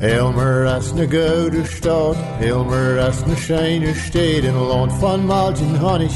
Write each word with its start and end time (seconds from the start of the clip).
Elmer 0.00 0.66
as 0.66 0.92
ne 0.92 1.06
gouden 1.06 1.64
stad, 1.64 2.16
Elmer 2.42 2.98
as 2.98 3.24
ne 3.26 3.34
scheine 3.34 3.94
steed, 3.94 4.44
in 4.44 4.54
land 4.54 4.92
van 5.00 5.24
Maltin 5.26 5.74
Honig, 5.74 6.12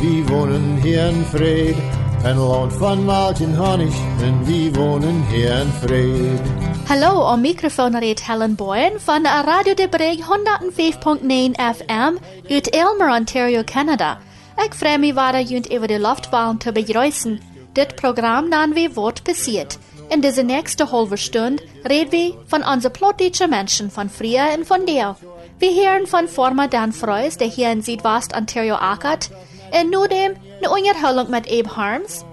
wie 0.00 0.24
wohnen 0.24 0.82
hier 0.82 1.06
in 1.06 1.24
Fried. 1.24 1.76
Een 2.24 2.36
land 2.36 2.72
van 2.72 3.04
Maltin 3.04 3.54
Honig, 3.54 3.94
en 4.20 4.44
wie 4.44 4.72
wohnen 4.72 5.22
hier 5.28 5.60
in 5.60 5.70
Fried. 5.70 6.40
Hallo, 6.88 7.22
am 7.22 7.40
Mikrofon 7.40 7.96
redt 7.98 8.26
Helen 8.26 8.54
Boyen 8.54 9.00
van 9.00 9.24
Radio 9.24 9.74
de 9.74 9.88
Breg 9.88 10.18
105.9 10.18 11.60
FM 11.76 12.16
uit 12.48 12.70
Elmer, 12.70 13.10
Ontario, 13.10 13.62
Canada. 13.64 14.18
Ik 14.56 14.74
vreem 14.74 15.00
me 15.00 15.12
waar 15.12 15.42
junt 15.42 15.70
over 15.70 15.86
de 15.88 16.00
luchtbaan 16.00 16.58
te 16.58 16.72
begrüßen. 16.72 17.40
Dit 17.72 17.94
Programm 17.94 18.48
namen 18.48 18.74
wir 18.74 18.92
Wort 18.92 19.22
passiert. 19.22 19.78
In 20.12 20.20
dieser 20.20 20.42
nächsten 20.42 20.92
halben 20.92 21.16
Stunde 21.16 21.62
reden 21.88 22.12
wir 22.12 22.34
von 22.46 22.62
unseren 22.62 22.92
plottigen 22.92 23.48
Menschen 23.48 23.90
von 23.90 24.10
früher 24.10 24.44
und 24.54 24.66
von 24.66 24.84
dir. 24.84 25.16
Wir 25.58 25.70
hören 25.70 26.06
von 26.06 26.28
Former 26.28 26.68
Dan 26.68 26.92
Freus, 26.92 27.38
der 27.38 27.46
hier 27.46 27.72
in 27.72 27.80
Südwest-Ontario 27.80 28.74
ackert, 28.74 29.30
und 29.72 29.90
nur 29.90 30.08
dem 30.08 30.34
eine 30.58 30.70
Unterhaltung 30.70 31.30
mit 31.30 31.50
Abe 31.50 31.76
Harms. 31.76 32.26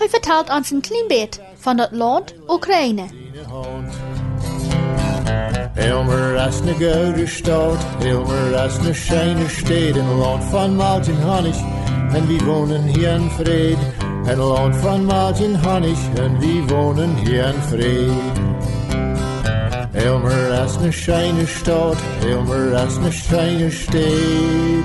Er 0.00 0.08
vertelt 0.08 0.50
uns 0.50 0.72
ein 0.72 0.82
klein 0.82 1.06
bisschen 1.08 1.44
von 1.56 1.78
das 1.78 1.92
Land 1.92 2.34
Ukraine. 2.48 3.08
Elmer 5.76 6.36
as 6.36 6.64
ne 6.64 6.74
gouden 6.74 7.28
stad, 7.28 7.78
Elmer 8.02 8.58
as 8.58 8.82
ne 8.82 8.92
scheine 8.92 9.48
steed, 9.48 9.96
in 9.96 10.18
land 10.18 10.52
van 10.52 10.76
Maltin 10.76 11.22
Honig, 11.24 11.56
en 12.12 12.28
wie 12.28 12.44
wohnen 12.44 12.88
hier 12.88 13.14
in 13.14 13.30
Fried. 13.30 13.78
Een 14.26 14.38
land 14.38 14.76
van 14.76 15.04
Maltin 15.04 15.54
Honig, 15.54 15.98
en 16.14 16.68
wohnen 16.68 17.16
hier 17.16 17.46
in 17.46 17.62
Fried. 17.62 18.38
Elmer 19.94 20.60
as 20.60 20.78
ne 20.78 20.92
scheine 20.92 21.46
stad, 21.46 21.96
Elmer 22.22 22.74
as 22.74 22.98
ne 22.98 23.10
scheine 23.10 23.70
steed. 23.70 24.84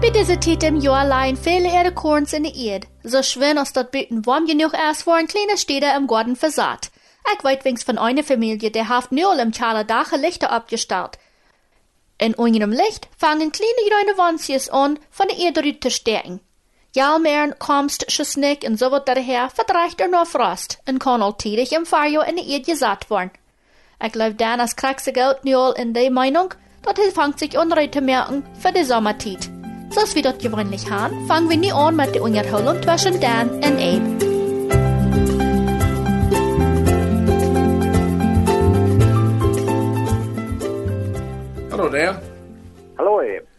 Bei 0.00 0.10
dieser 0.10 0.40
Zeit 0.40 0.62
im 0.64 0.80
Jahr 0.80 1.06
leihen 1.06 1.36
viele 1.36 1.68
ihre 1.68 1.92
Korns 1.92 2.32
in 2.32 2.42
der 2.42 2.54
Erde, 2.54 2.86
so 3.04 3.22
schön 3.22 3.58
als 3.58 3.72
das 3.72 3.90
Büten 3.90 4.26
warm 4.26 4.46
genug 4.46 4.72
ist, 4.90 5.06
wo 5.06 5.12
ein 5.12 5.28
kleiner 5.28 5.56
Städter 5.56 5.96
im 5.96 6.06
Garten 6.06 6.34
versaat. 6.34 6.90
Ich 7.32 7.44
weiß 7.44 7.64
wenigstens 7.64 7.84
von 7.84 7.98
einer 7.98 8.24
Familie, 8.24 8.70
der 8.70 8.88
haft 8.88 9.12
null 9.12 9.38
im 9.38 9.52
Dache 9.52 10.16
Lichter 10.16 10.50
abgestellt. 10.50 11.18
In 12.18 12.34
unserem 12.34 12.70
Licht 12.70 13.08
fangen 13.16 13.52
kleine 13.52 13.88
grüne 13.88 14.18
Wanzjes 14.18 14.68
an, 14.70 14.98
von 15.10 15.28
der 15.28 15.38
Erde 15.38 15.78
zu 15.78 15.90
stärken. 15.90 16.40
Jalmeren 16.94 17.54
kommst 17.58 18.12
Schussnick 18.12 18.64
und 18.68 18.78
so 18.78 18.90
wird 18.90 19.08
daher 19.08 19.48
verdreicht 19.48 19.98
er 19.98 20.08
nur 20.08 20.26
Frost 20.26 20.78
und 20.86 20.98
kann 20.98 21.22
alltäglich 21.22 21.72
im 21.72 21.86
Fahrjahr 21.86 22.28
in 22.28 22.36
der 22.36 22.44
Erde 22.44 22.70
gesagt 22.70 23.08
worden. 23.08 23.30
Ich 24.04 24.12
glaube 24.12 24.34
dann, 24.34 24.60
als 24.60 24.76
kriegst 24.76 25.06
Geld 25.06 25.42
null 25.42 25.72
in 25.78 25.94
der 25.94 26.10
Meinung, 26.10 26.52
dass 26.82 26.98
er 26.98 27.10
fängt 27.10 27.38
sich 27.38 27.56
unrecht 27.56 27.94
zu 27.94 28.02
merken 28.02 28.44
für 28.60 28.72
die 28.72 28.84
Sommerzeit. 28.84 29.48
So 29.88 30.02
wie 30.14 30.20
das 30.20 30.36
gewöhnlich 30.36 30.90
haben, 30.90 31.26
fangen 31.26 31.48
wir 31.48 31.56
nie 31.56 31.72
an 31.72 31.96
mit 31.96 32.14
der 32.14 32.22
Unterhaltung 32.22 32.82
zwischen 32.82 33.18
Dan 33.22 33.48
und 33.48 33.64
Abe. 33.64 34.18
Hallo 41.70 41.88
Dan. 41.88 42.20
Hallo 42.98 43.20
Abe. 43.20 43.51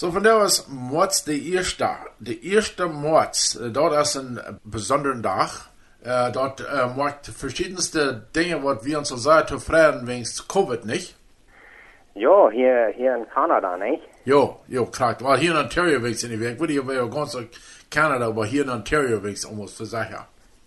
So 0.00 0.10
von 0.10 0.22
der 0.22 0.38
was 0.38 0.66
Mords 0.66 1.24
der 1.26 1.36
erste, 1.36 1.90
der 2.20 2.42
erste 2.42 2.86
Mords, 2.86 3.56
äh, 3.56 3.68
dort 3.70 3.92
ist 4.00 4.16
ein 4.16 4.40
besonderer 4.64 5.20
Tag. 5.20 5.50
Äh, 6.02 6.32
dort 6.32 6.62
äh, 6.62 6.86
macht 6.96 7.26
verschiedenste 7.26 8.26
Dinge, 8.34 8.64
was 8.64 8.82
wir 8.82 8.96
uns 8.96 9.10
so 9.10 9.16
zu 9.18 9.58
freuen 9.58 10.06
wegen 10.06 10.26
Covid 10.48 10.86
nicht. 10.86 11.14
Ja, 12.14 12.48
hier, 12.48 12.94
hier 12.96 13.14
in 13.14 13.28
Kanada, 13.28 13.76
nicht? 13.76 14.02
Jo, 14.24 14.56
jo, 14.68 14.86
klar. 14.86 15.16
Weil 15.20 15.36
hier 15.36 15.50
in 15.50 15.58
Ontario 15.58 16.02
wegen 16.02 16.30
nicht 16.30 16.40
weg. 16.40 16.58
Würde 16.58 16.72
ich 16.72 16.80
aber 16.80 17.10
ganz 17.10 17.32
so 17.32 17.42
Kanada, 17.90 18.28
aber 18.28 18.46
hier 18.46 18.62
in 18.62 18.70
Ontario 18.70 19.22
wegen 19.22 19.46
almost 19.46 19.76
für 19.76 19.84
sicher. 19.84 20.26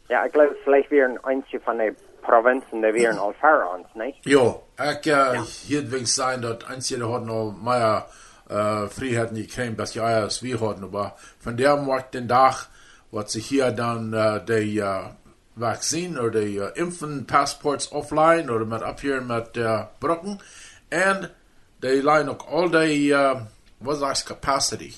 Ja, 0.10 0.28
ich 0.28 0.32
glaube, 0.32 0.56
vielleicht 0.64 0.92
wären 0.92 1.18
einige 1.24 1.60
von 1.60 1.80
den 1.80 1.96
Provinzen, 2.22 2.84
die 2.84 2.94
wären 2.94 3.18
all 3.18 3.34
für 3.34 3.68
uns, 3.74 3.88
nicht? 3.96 4.24
Jo, 4.28 4.62
ich 4.78 5.08
äh, 5.08 5.40
hier 5.40 5.92
wegen 5.92 6.06
sein, 6.06 6.44
dort 6.44 6.70
einzige 6.70 7.12
hat 7.12 7.26
noch 7.26 7.52
mehr 7.52 8.06
äh, 8.54 8.88
Freiheiten 8.88 9.36
gekriegt, 9.36 9.80
dass 9.80 9.96
ja 9.96 10.04
als 10.04 10.44
wir 10.44 10.62
hatten, 10.62 10.84
aber 10.84 11.16
von 11.40 11.58
der 11.58 11.78
macht 11.78 12.14
den 12.14 12.28
Tag, 12.28 12.68
was 13.12 13.34
sich 13.34 13.48
hier 13.48 13.72
dann 13.72 14.14
äh, 14.14 14.44
die 14.46 14.80
äh, 14.80 15.04
Vaccine 15.56 16.20
oder 16.20 16.42
die 16.42 16.58
äh, 16.58 16.72
Impfen-Passports 16.76 17.92
offline 17.92 18.50
oder 18.50 18.66
mit 18.66 18.82
abhören 18.82 19.28
mit 19.28 19.58
äh, 19.58 19.86
Brücken 20.00 20.40
und 20.92 21.30
die 21.84 22.02
leihen 22.02 22.30
auch 22.30 22.48
all 22.48 22.70
die, 22.72 23.12
äh, 23.12 23.36
was 23.80 24.02
heißt 24.02 24.28
Capacity. 24.28 24.94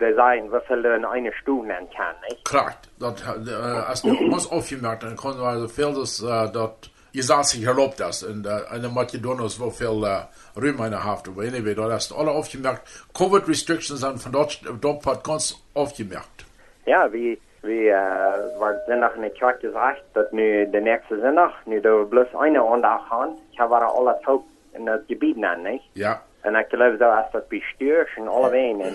Die 0.00 0.14
sagen, 0.14 0.52
wie 0.52 0.66
viel 0.66 0.82
du 0.82 0.94
in 0.94 1.04
einer 1.04 1.32
Stunde 1.40 1.68
nennen 1.68 1.88
kann, 1.96 2.14
nicht? 2.28 2.44
Klar, 2.44 2.74
das 2.98 3.22
äh, 3.22 3.50
also, 3.52 4.08
muss 4.28 4.50
aufgemerkt 4.50 5.04
werden, 5.04 5.16
kann 5.16 5.38
also 5.38 5.68
viel 5.68 5.94
das, 5.94 6.20
äh, 6.20 6.50
dort, 6.52 6.90
ihr 7.14 7.22
sagt 7.22 7.46
sich 7.46 7.64
erlaubt 7.64 8.00
das, 8.00 8.22
und 8.22 8.46
äh, 8.46 8.50
eine 8.70 8.88
Makedonus, 8.88 9.60
wo 9.60 9.70
viel 9.70 10.04
äh, 10.04 10.60
Rühm 10.60 10.80
eine 10.80 11.02
Haft, 11.04 11.28
aber 11.28 11.42
anyway, 11.42 11.74
da 11.74 11.90
hast 11.90 12.12
alle 12.12 12.30
aufgemerkt, 12.30 12.82
Covid-Restrictions 13.14 14.00
sind 14.00 14.20
von 14.20 14.32
dort, 14.32 14.60
dort 14.80 15.24
ganz 15.24 15.64
aufgemerkt. 15.74 16.44
Ja, 16.86 17.10
wie, 17.12 17.40
wie, 17.62 17.88
äh, 17.88 18.60
war 18.60 18.74
Sonntag 18.86 19.16
nicht 19.18 19.38
gerade 19.38 19.58
gesagt, 19.58 20.02
dass 20.14 20.30
nu 20.32 20.66
der 20.66 20.80
nächste 20.80 21.20
Sonntag, 21.20 21.52
nu 21.66 21.80
du 21.80 22.04
bloß 22.04 22.28
eine 22.38 22.60
Andacht 22.60 23.08
haben, 23.10 23.32
ich 23.52 23.58
habe 23.58 23.76
alle 23.76 24.20
Tag 24.24 24.40
in 24.74 24.86
das 24.86 25.06
Gebiet 25.06 25.36
nennen, 25.36 25.62
nicht? 25.62 25.84
Ja, 25.94 26.20
En 26.44 26.54
ik 26.54 26.66
geloof 26.68 26.96
dat 26.96 27.12
als 27.16 27.30
dat 27.32 27.48
bestuur 27.48 28.12
en 28.16 28.28
alle 28.28 28.50
ween. 28.50 28.80
En 28.80 28.94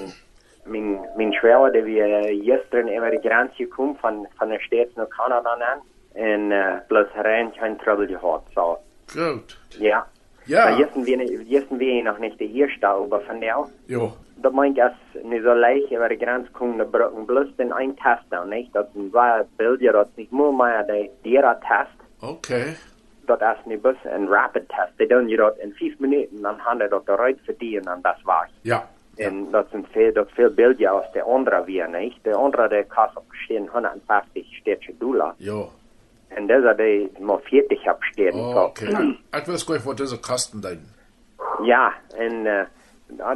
mijn, 0.63 0.99
mijn 1.15 1.33
schwager, 1.33 1.71
die 1.71 1.81
we 1.83 2.39
gisteren 2.43 2.97
over 2.97 3.09
de 3.09 3.19
grens 3.19 3.55
gekomen 3.55 3.95
van, 3.95 4.27
van 4.35 4.49
de 4.49 4.59
States 4.59 4.93
naar 4.95 5.07
Canada 5.07 5.49
aan. 5.49 5.79
En 6.19 6.51
uh, 6.51 6.73
plus 6.87 7.07
rein 7.21 7.51
geen 7.55 7.77
trouble 7.77 8.07
gehad. 8.07 8.41
So, 8.53 8.77
gut. 9.05 9.57
ja. 9.79 10.05
Ja, 10.45 10.63
Maar 10.69 10.77
gisteren 10.77 11.79
wir, 11.79 12.03
noch 12.03 12.17
nicht 12.19 12.39
die 12.39 12.59
erste, 12.59 12.87
aber 12.87 13.21
von 13.21 13.39
der, 13.39 13.67
jo, 13.87 14.11
dat 14.41 14.53
meint 14.53 14.79
als 14.79 14.93
niet 15.23 15.43
zo 15.43 15.53
leicht 15.55 15.91
over 15.91 16.09
de 16.09 16.17
grens 16.17 16.47
komen, 16.51 16.77
dan 16.77 16.89
brauchen 16.89 17.25
bloß 17.25 17.55
den 17.55 17.71
ein 17.71 17.95
Test 17.95 18.23
dan, 18.29 18.49
nicht? 18.49 18.73
Dat 18.73 18.87
is 18.93 19.01
een 19.01 19.09
waar 19.11 19.45
beeld, 19.55 19.79
dat 19.79 20.07
is 20.07 20.11
niet 20.15 20.31
meer 20.31 20.53
maar 20.53 20.85
de 20.85 21.09
dera 21.21 21.55
test. 21.59 22.31
okay. 22.31 22.75
Dat 23.25 23.41
is 23.41 23.65
niet 23.65 23.81
bus 23.81 23.95
een 24.03 24.27
rapid 24.27 24.67
test. 24.67 25.09
Die 25.09 25.27
je 25.27 25.35
dat 25.37 25.57
in 25.57 25.73
vijf 25.73 25.99
minuten, 25.99 26.41
dan 26.41 26.59
gaan 26.59 26.77
ze 26.77 26.87
dat 26.89 27.07
eruit 27.07 27.37
verdienen 27.43 27.93
en 27.93 27.99
dat 28.01 28.21
war's. 28.23 28.51
Ja, 28.61 28.89
En 29.15 29.47
dat 29.51 29.67
zijn 29.71 29.85
veel, 29.91 30.13
dat 30.13 30.29
veel 30.31 30.53
beelden 30.53 30.87
als 30.87 31.11
de 31.11 31.21
andere 31.23 31.63
weer, 31.65 31.89
niet? 31.89 32.13
De 32.21 32.33
andere, 32.33 32.67
de 32.67 32.85
kost 32.87 33.17
op 33.17 33.25
stehen 33.29 33.67
150 33.67 34.45
stertje 34.55 34.93
dollar. 34.97 35.33
jo. 35.37 35.69
En 36.29 36.47
die 36.47 37.11
maar 37.19 37.39
40 37.39 37.83
heb 37.83 38.03
stehen. 38.03 38.33
So, 38.33 38.61
Okay. 38.65 39.17
Ich 39.31 39.47
weiß 39.47 39.65
gar 39.65 39.73
nicht, 39.75 39.85
was 39.85 39.95
diese 39.95 40.17
kosten 40.17 40.61
denn. 40.61 40.85
Ja, 41.63 41.93
en 42.17 42.45
uh, 42.45 42.65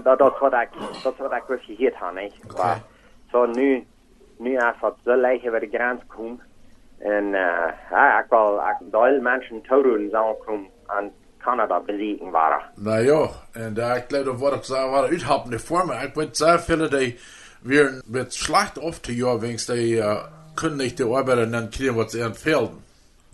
dat, 0.04 0.20
dat 0.20 0.34
is 0.34 0.40
wat 0.40 0.54
ik, 0.54 0.70
dat 1.04 1.14
is 1.14 1.20
wat 1.20 1.34
ik 1.34 1.44
dus 1.48 1.66
gehört 1.66 2.00
heb, 2.00 2.14
niet? 2.24 2.58
Maar, 2.58 2.82
zo 3.32 3.46
nu, 3.46 3.86
nu 4.38 4.58
dat 4.82 4.96
zo 5.04 5.16
leicht 5.16 5.48
over 5.48 5.60
de 5.60 5.68
grens 5.68 6.02
komt, 6.08 6.42
en 6.98 7.24
uh, 7.24 7.72
ja, 7.90 8.20
ik 8.20 8.26
wil, 8.30 8.62
ik 8.80 8.92
wil 8.92 9.22
mensen 9.22 9.62
toedoen 9.62 10.08
zou 10.12 10.36
komen 10.46 10.70
aan 10.86 11.12
Canada 11.38 11.80
besiegen 11.80 12.32
waren. 12.32 12.62
Na 12.76 12.98
ja, 12.98 13.28
en 13.52 13.74
uh, 13.78 13.96
ik 13.96 14.04
glaube, 14.08 14.38
wat 14.38 14.54
ik 14.54 14.64
zei, 14.64 14.90
waren 14.90 15.10
uithoppende 15.10 15.60
vormen. 15.60 16.02
Ik 16.02 16.14
weet 16.14 16.38
sehr 16.38 16.60
viele, 16.60 16.88
die 16.88 17.20
weer 17.62 18.02
met 18.06 18.34
slecht 18.34 18.82
af 18.82 19.00
te 19.00 19.16
jaar, 19.16 19.40
wens 19.40 19.66
die 20.54 20.62
uh, 20.62 20.62
kunnen 20.62 20.78
niet 20.78 20.98
de 20.98 21.16
arbeiden 21.16 21.52
dan 21.52 21.70
krijgen 21.70 21.96
wat 21.96 22.12
ze 22.12 22.24
empfehlen. 22.24 22.82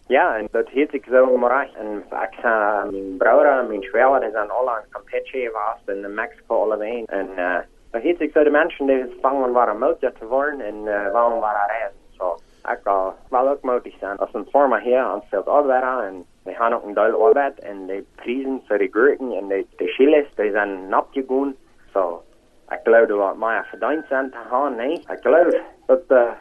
Ja, 0.07 0.37
en 0.37 0.47
dat 0.51 0.67
heeft 0.67 0.93
ik 0.93 1.05
zo 1.09 1.25
omreicht. 1.25 1.75
En 1.75 2.03
ik 2.09 2.39
zei, 2.41 2.91
mijn 2.91 3.17
broer, 3.17 3.65
mijn 3.67 3.81
schwager, 3.81 4.19
die 4.19 4.31
zijn 4.31 4.49
alle 4.49 4.69
aan 4.69 4.83
Campeche 4.89 5.51
geweest 5.51 6.05
in 6.05 6.13
Mexico 6.13 6.61
allebei. 6.63 7.03
En 7.05 7.27
uh, 7.37 7.57
dat 7.91 8.01
heeft 8.01 8.21
ik 8.21 8.31
zo 8.31 8.43
de 8.43 8.49
mensen 8.49 8.85
die 8.85 9.05
gevangen 9.13 9.51
waren 9.51 9.77
motor 9.77 10.11
te 10.11 10.25
worden 10.25 10.61
en 10.61 10.75
uh, 10.75 11.11
waarom 11.11 11.39
waren 11.39 11.67
reizen. 11.67 11.97
Zo, 12.17 12.37
ik 12.71 12.79
wil 12.83 13.13
wel 13.29 13.49
ook 13.49 13.61
moedig 13.61 13.97
zijn. 13.99 14.17
Als 14.17 14.33
een 14.33 14.47
firma 14.51 14.79
hier 14.79 14.99
aan 14.99 15.23
veel 15.29 15.43
arbeiden 15.43 16.03
en 16.03 16.25
we 16.43 16.53
gaan 16.53 16.73
ook 16.73 16.85
een 16.85 16.93
deel 16.93 17.25
arbeid 17.25 17.59
en 17.59 17.85
de 17.85 18.03
prijzen 18.15 18.61
voor 18.67 18.77
de 18.77 18.87
gurken 18.91 19.31
en 19.31 19.47
de, 19.47 19.65
de 19.77 19.87
chiles, 19.87 20.27
die 20.35 20.51
zijn 20.51 20.87
napgegaan. 20.87 21.55
Zo, 21.93 22.23
ik 22.69 22.79
geloof 22.83 23.07
dat 23.07 23.17
wat 23.17 23.37
mij 23.37 23.63
verdiend 23.63 24.05
zijn 24.07 24.29
te 24.29 24.37
gaan, 24.49 24.75
nee. 24.75 24.93
Ik 24.93 25.19
geloof 25.21 25.55
dat 25.85 26.01
uh, 26.07 26.31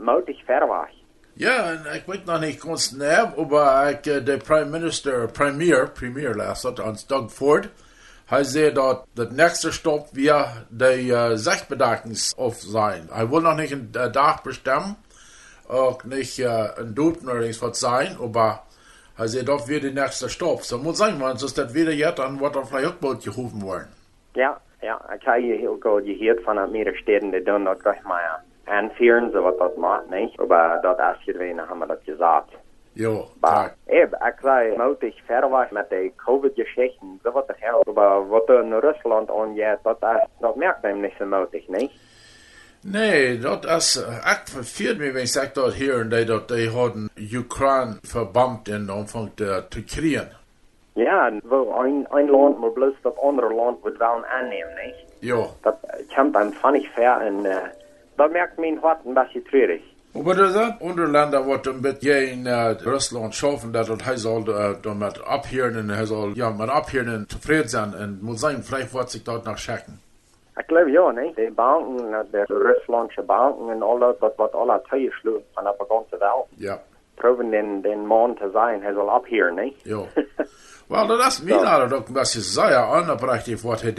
moedig 0.00 0.44
ver 0.44 0.66
was. 0.66 1.04
Ja, 1.32 1.70
en 1.70 1.94
ik 1.94 2.02
weet 2.06 2.24
nog 2.24 2.40
niet 2.40 2.60
ganz 2.60 2.90
näher, 2.90 3.32
aber 3.36 3.88
ik, 3.88 4.06
uh, 4.06 4.24
de 4.24 4.36
prime 4.36 4.70
minister, 4.70 5.30
premier, 5.30 5.90
premier 5.90 6.34
laatst 6.34 6.80
ans 6.80 7.06
Doug 7.06 7.32
Ford, 7.32 7.68
hij 8.26 8.44
zei 8.44 8.72
dat 8.72 9.06
het 9.14 9.30
nächste 9.30 9.72
stop 9.72 10.08
weer 10.12 10.46
de 10.68 11.04
uh, 11.04 11.30
Zechtbedachtings 11.34 12.34
auf 12.36 12.56
sein. 12.56 13.06
Hij 13.10 13.28
wil 13.28 13.40
nog 13.40 13.56
niet 13.56 13.70
een 13.70 13.88
uh, 13.96 14.12
dag 14.12 14.42
bestemmen, 14.42 14.96
ook 15.66 16.04
niet 16.04 16.38
uh, 16.38 16.68
een 16.74 16.94
dood 16.94 17.22
oder 17.22 17.48
iets 17.48 17.58
wat 17.58 17.78
zijn, 17.78 18.16
aber 18.20 18.60
Also, 19.18 19.42
dort 19.42 19.66
wird 19.66 19.82
der 19.82 19.90
nächste 19.90 20.28
Stopp. 20.28 20.62
So 20.62 20.78
muss 20.78 20.98
sein, 20.98 21.18
man, 21.18 21.36
sonst 21.38 21.58
das 21.58 21.74
wieder 21.74 21.92
jetzt 21.92 22.20
an, 22.20 22.38
auf 22.40 22.70
der 22.70 22.90
Boot 23.00 23.24
gerufen 23.24 23.60
worden. 23.62 23.88
Ja, 24.34 24.60
ja, 24.80 25.12
ik 25.12 25.22
heb 25.22 25.40
je 25.40 25.56
heel 25.56 25.76
goed 25.80 26.04
gehoord 26.04 26.42
van 26.42 26.56
het 26.56 26.70
meer 26.70 26.96
steden 26.96 27.30
die 27.30 27.42
doen 27.42 27.64
dat 27.64 27.80
gleich 27.80 28.02
maar 28.02 28.42
aanvieren, 28.68 29.30
zo 29.32 29.42
wat 29.42 29.58
dat 29.58 29.76
maakt, 29.76 30.10
niet? 30.10 30.46
Maar 30.48 30.80
dat 30.80 30.98
als 30.98 31.22
je 31.24 31.32
weten, 31.36 31.58
hebben 31.58 31.78
we 31.78 31.86
dat 31.86 32.00
gezegd. 32.04 32.44
Jo, 32.92 33.28
Maar, 33.40 33.52
tak. 33.64 33.74
eben, 33.86 34.18
ik 34.26 34.34
zei, 34.42 34.76
moet 34.76 35.02
ik 35.02 35.22
verder 35.26 35.50
was 35.50 35.66
met 35.70 35.88
de 35.90 36.12
COVID-geschichten, 36.24 37.20
zo 37.22 37.30
wat 37.32 37.46
de 37.46 37.54
hel. 37.58 37.84
Maar 37.94 38.28
wat 38.28 38.48
er 38.48 38.62
in 38.64 38.72
Rusland 38.72 39.30
aangaat, 39.30 39.78
dat, 39.82 39.96
is- 40.00 40.26
dat 40.40 40.56
merkt 40.56 40.82
hem 40.82 41.00
niet 41.00 41.14
zo 41.18 41.24
moedig, 41.26 41.68
niet? 41.68 41.92
Nee, 42.82 43.38
dat 43.38 43.64
is 43.64 44.04
echt 44.24 44.50
verveerd 44.50 44.98
me, 44.98 45.12
wenn 45.12 45.22
ich 45.22 45.30
sag 45.32 45.52
dort 45.52 45.74
hier 45.74 45.94
und 46.00 46.10
die 46.10 46.24
dort, 46.24 46.48
die 46.48 46.70
hadden 46.70 47.10
Ukraine 47.34 47.98
verbombt 48.02 48.68
in 48.68 48.88
Anfang 48.90 49.30
der, 49.36 49.64
zu 49.70 49.82
kriegen. 49.84 50.28
Ja, 50.94 51.30
wo 51.44 51.72
ein, 51.82 52.06
ein 52.10 52.28
Land 52.28 52.58
maar 52.60 52.70
bloß 52.70 52.94
dat 53.02 53.18
andere 53.22 53.52
Land 53.54 53.82
wird 53.84 53.98
wel 53.98 54.24
aannehmen, 54.24 54.74
nicht? 54.84 55.06
Jo. 55.20 55.46
Dat 55.62 55.76
kommt 56.14 56.36
einem 56.36 56.52
funnig 56.52 56.88
fair 56.90 57.20
und 57.26 57.44
äh, 57.46 57.56
dat 58.18 58.32
merkt 58.32 58.58
mein 58.58 58.82
Hart 58.82 59.06
ein 59.06 59.14
bisschen 59.14 59.44
traurig. 59.44 59.82
Aber 60.14 60.34
das 60.34 60.52
sind 60.52 60.80
Unterländer, 60.80 61.42
die 61.44 61.62
dann 61.62 61.80
mit 61.80 62.02
in 62.02 62.46
äh, 62.46 62.76
Russland 62.84 63.34
schaffen, 63.34 63.72
dass 63.72 63.88
das 63.88 64.04
heißt 64.04 64.22
soll, 64.22 64.42
äh, 64.48 64.74
dann 64.82 64.98
mit 64.98 65.16
abhören 65.24 65.76
und 65.76 65.90
er 65.90 66.06
soll, 66.06 66.32
ja, 66.36 66.50
mit 66.50 66.68
abhören 66.68 67.14
und 67.14 67.30
zufrieden 67.30 67.68
sein 67.68 67.94
und 67.94 68.22
muss 68.22 68.40
sein, 68.40 68.62
vielleicht 68.62 68.92
wird 68.94 69.10
sich 69.10 69.22
dort 69.24 69.44
noch 69.46 69.58
schicken. 69.58 70.00
Ik 70.58 70.64
geloof 70.66 70.88
ja, 70.88 71.12
nee. 71.12 71.32
De 71.34 71.52
banken, 71.54 72.12
eh, 72.14 72.24
de 72.32 72.44
Russische 72.48 73.22
banken 73.22 73.70
en 73.70 73.82
al 73.82 73.98
dat, 73.98 74.20
dat 74.20 74.36
wordt 74.36 74.54
alle 74.54 74.82
tegengesloten 74.90 75.46
vanaf 75.54 75.76
de 75.76 75.84
ganze 75.88 76.18
Welt. 76.18 76.46
Ja. 76.56 76.78
Proben 77.14 77.50
den, 77.50 77.82
den 77.82 78.06
man 78.06 78.34
te 78.34 78.50
zijn, 78.52 78.82
hij 78.82 78.92
zal 78.92 79.10
abhören, 79.10 79.54
nee? 79.54 79.76
Jo. 79.82 80.06
Well, 80.88 81.06
das 81.06 81.26
ist 81.28 81.44
mir 81.44 81.60
leider 81.60 81.86
doch 81.88 82.08
ein 82.08 82.14
bisschen 82.14 82.42
sehr 82.42 82.88
unabrächtig, 82.90 83.62
was 83.62 83.84
er 83.84 83.92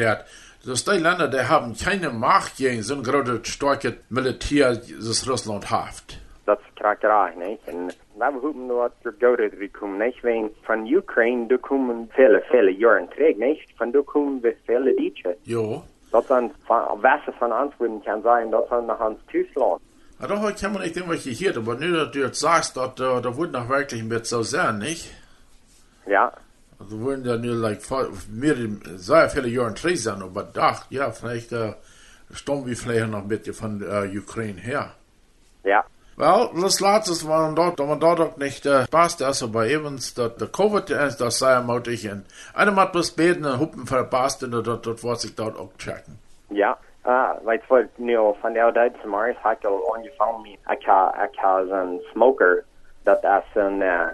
dat. 0.60 0.68
Das 0.68 0.84
die 0.84 1.02
Länder, 1.02 1.28
die 1.28 1.48
haben 1.48 1.76
keine 1.76 2.10
Macht 2.10 2.58
gegen 2.58 2.84
so 2.84 2.96
ein 2.96 3.04
großes, 3.04 3.48
starkes 3.48 3.94
Militär, 4.10 4.76
das 4.76 5.28
Russland 5.28 5.70
hat. 5.70 6.20
Dat 6.46 6.60
is 6.60 6.74
krakerij, 6.76 7.34
nee? 7.38 7.60
En 7.66 7.92
wij 8.18 8.32
hopen 8.42 8.68
dat 8.68 8.92
er 9.04 9.14
gouden 9.20 9.58
we 9.58 9.70
komen, 9.72 9.98
nee? 9.98 10.16
Wegen 10.22 10.50
van 10.62 10.88
Ukraine, 10.88 11.48
daar 11.48 11.58
komen 11.58 12.08
vele, 12.12 12.44
vele 12.50 12.78
jaren 12.78 13.08
terug, 13.10 13.38
nee? 13.38 13.64
Van 13.76 13.92
daar 13.92 14.04
komen 14.04 14.42
we 14.42 14.56
vele 14.66 14.94
dietje. 14.96 15.38
Jo. 15.42 15.84
Dat 16.10 16.28
dan 16.28 16.52
van, 16.64 17.00
wessen 17.02 17.34
van 17.34 17.52
antwoorden 17.52 18.02
kan 18.04 18.22
zijn, 18.22 18.50
dat 18.50 18.70
dan 18.70 18.86
naar 18.86 19.08
ons 19.08 19.20
Thuisland. 19.26 19.82
Ja, 20.20 20.28
doch, 20.28 20.54
kann 20.54 20.74
man 20.74 20.82
nicht 20.82 20.98
immer 20.98 21.16
gehört, 21.16 21.56
aber 21.56 21.76
nur, 21.76 21.98
dass 21.98 22.12
du 22.12 22.20
jetzt 22.20 22.40
sagst, 22.40 22.76
dass, 22.76 23.00
äh, 23.00 23.22
da 23.22 23.38
wird 23.38 23.52
noch 23.54 23.70
wirklich 23.70 24.04
mit 24.04 24.28
so 24.28 24.42
sein, 24.42 24.80
nicht? 24.80 25.14
Ja, 26.06 26.34
Also 26.80 27.00
wurden 27.00 27.26
ja 27.26 27.36
nur 27.38 27.56
like 27.56 27.82
vor- 27.82 28.10
sehr 28.96 29.30
viele 29.30 29.48
Jahre 29.50 29.74
drin 29.74 29.98
sein, 29.98 30.22
aber 30.22 30.44
doch, 30.44 30.86
ja, 30.90 31.12
vielleicht 31.12 31.52
äh, 31.52 31.74
stammen 32.34 32.66
wir 32.66 32.78
vielleicht 32.78 33.12
noch 33.12 33.26
mit 33.26 33.54
von 33.56 33.82
äh, 33.82 34.18
Ukraine 34.18 34.62
her. 34.62 34.92
ja. 35.64 35.84
Well, 36.20 36.50
das 36.62 36.82
letzte 36.82 37.28
war 37.30 37.56
dort, 37.56 37.80
da 37.80 37.86
man 37.86 37.98
dort 38.02 38.20
auch 38.20 38.36
nicht 38.36 38.66
äh, 38.66 38.86
passt, 38.92 39.22
also 39.24 39.48
bei 39.50 39.70
evens, 39.70 40.14
dass 40.16 40.36
der 40.36 40.50
Covid 40.50 40.90
ist, 40.90 41.22
das 41.22 41.40
sei 41.40 41.62
mutig 41.62 42.12
und 42.12 42.26
einer 42.54 42.76
hat 42.76 42.92
bloß 42.92 43.12
beten 43.12 43.46
und 43.46 43.58
hupen 43.58 43.88
verpasst 43.88 44.44
und 44.44 44.52
dort, 44.52 44.86
dort 44.86 45.02
wird 45.02 45.22
sich 45.22 45.34
dort 45.34 45.58
auch 45.58 45.72
checken. 45.78 46.20
Ja, 46.50 46.78
ah, 47.04 47.36
weet 47.46 47.62
je 47.62 47.68
wat, 47.70 47.98
nu 47.98 48.18
van 48.42 48.54
de 48.54 48.62
oude 48.62 48.92
maar 49.06 49.28
heb 49.42 49.58
ik 49.60 49.66
al 49.66 49.96
aangevangen 49.96 50.42
met, 50.42 50.60
ik 50.82 52.02
smoker, 52.12 52.66
dat 53.04 53.24
is 53.24 53.56
een, 53.56 53.82
uh, 53.82 54.08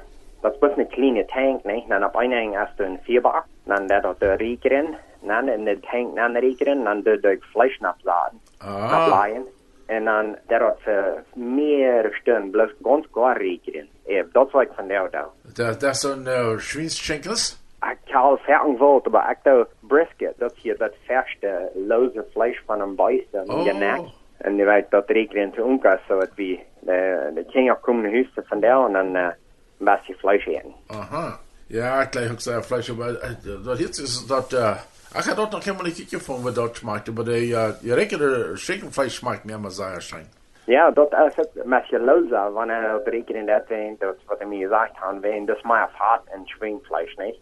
dat 0.45 0.53
is 0.53 0.59
best 0.59 0.77
een 0.77 0.87
kleine 0.87 1.25
tank, 1.25 1.63
nee, 1.63 1.85
dan 1.87 2.03
op 2.05 2.15
een 2.15 2.31
eng 2.31 2.53
is 2.53 2.69
er 2.77 2.85
een 2.85 2.99
vierbak, 3.03 3.45
dan 3.63 3.87
dat 3.87 4.03
er 4.03 4.15
de 4.19 4.33
rieker 4.33 4.71
in, 4.71 4.95
dan 5.21 5.49
in 5.49 5.63
de 5.63 5.79
tank 5.79 6.15
dan 6.15 6.33
de 6.33 6.39
rieker 6.39 6.67
in, 6.67 6.83
dan 6.83 7.01
de 7.01 7.19
de 7.19 7.37
vlees 7.51 7.79
napzaden, 7.79 8.39
Ah, 8.57 8.91
naplaaien, 8.91 9.43
en 9.85 10.03
dan 10.05 10.35
dat 10.47 10.77
er 10.85 11.23
meer 11.33 12.17
stunden, 12.21 12.49
bloos 12.51 12.71
ganz 12.83 13.05
gar 13.11 13.37
rieker 13.37 13.75
in. 13.75 13.87
Ja, 14.05 14.23
dat 14.31 14.45
is 14.47 14.51
wat 14.51 14.61
ik 14.61 14.71
van 14.75 14.87
de 14.87 14.97
oude. 14.99 15.23
das, 15.55 15.77
das 15.77 15.91
ist 15.91 16.01
so 16.01 16.11
ein 16.11 16.27
äh, 16.27 16.59
Schweinsschenkels. 16.59 17.63
Ik 17.91 18.11
haal 18.13 18.37
fertig 18.37 18.77
volt, 18.77 19.11
maar 19.11 19.31
ik 19.31 19.37
doe 19.43 19.67
brisket, 19.87 20.33
dat 20.37 20.51
is 20.55 20.61
hier 20.61 20.77
dat 20.77 20.93
verste, 21.05 21.69
loze 21.87 22.25
vlees 22.33 22.61
van 22.65 22.81
een 22.81 22.95
beest, 22.95 23.33
en 23.33 23.49
Oh. 23.49 23.65
je 23.65 23.73
nek. 23.73 24.01
En 24.37 24.55
je 24.55 24.65
weet 24.65 24.89
dat 24.89 25.09
er 25.09 25.35
in 25.35 25.51
te 25.51 25.63
onkas, 25.63 25.99
zo 26.07 26.19
het 26.19 26.31
wie, 26.35 26.63
de, 26.79 27.31
de 27.35 27.45
kinderen 27.45 27.79
komen 27.81 28.01
naar 28.03 28.11
huis 28.11 28.27
van 28.47 28.59
daar 28.59 28.85
en 28.85 28.93
dan 28.93 29.33
uh, 29.79 29.87
een 29.87 29.95
beetje 29.95 30.15
vlees 30.15 30.45
eten. 30.45 30.73
Aha. 30.87 31.39
Ja, 31.67 32.03
gleich 32.05 32.31
auch 32.31 32.39
sehr 32.39 32.61
Fleisch, 32.61 32.89
aber 32.89 33.09
äh, 33.09 33.35
das 33.65 33.79
jetzt 33.79 33.99
ist 33.99 34.15
es 34.15 34.27
dort, 34.27 34.53
äh, 34.53 34.75
ach, 35.13 35.27
ja, 35.27 35.33
dort 35.33 35.51
noch 35.51 35.63
kann 35.63 35.75
man 35.77 35.85
nicht 35.85 36.11
gefunden, 36.11 36.45
wie 36.45 36.53
dort 36.53 36.77
schmeckt, 36.77 37.09
aber 37.09 37.23
der, 37.23 37.37
äh, 37.37 37.73
die 37.81 37.91
reguläre 37.91 38.55
Schinkenfleisch 38.55 39.15
schmeckt 39.15 39.45
mir 39.45 39.55
immer 39.55 39.71
sehr 39.71 39.99
schön. 40.01 40.27
Ja, 40.67 40.91
dat 40.91 41.11
is 41.27 41.35
het 41.35 41.49
een 41.55 41.69
beetje 41.69 41.99
loze, 41.99 42.51
wanneer 42.53 42.81
dat 42.81 43.07
er 43.07 43.35
in 43.35 43.45
dat 43.45 43.67
ween, 43.67 43.95
dat 43.99 44.15
is 44.15 44.25
wat 44.25 44.41
ik 44.41 44.47
me 44.47 44.57
gezegd 44.57 44.91
heb, 44.93 45.21
ween, 45.21 45.45
dat 45.45 45.57
is 45.57 45.63
maar 45.63 45.89
hart 45.93 46.27
en 46.33 46.41
schwingvlees, 46.45 47.15
niet? 47.15 47.35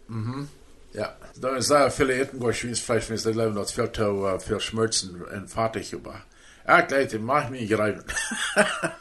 Ja, 0.90 1.16
da 1.40 1.56
ist 1.56 1.68
sehr 1.68 1.90
viele 1.90 2.14
Eten, 2.14 2.40
wo 2.40 2.52
Schweinsfleisch, 2.52 3.08
wenn 3.08 3.16
es 3.16 3.24
nicht 3.24 3.36
leben, 3.36 3.54
das 3.56 3.72
viel 3.72 3.90
zu 3.90 4.26
äh, 4.26 4.38
viel 4.38 4.60
Schmerzen 4.60 5.24
und 5.24 5.50
fertig, 5.50 5.92
aber 5.94 6.22
ja, 6.66 6.80
gleich, 6.80 7.08
den 7.08 7.24
mach 7.24 7.44
ich 7.44 7.50
mir 7.50 7.76
greifen. 7.76 8.04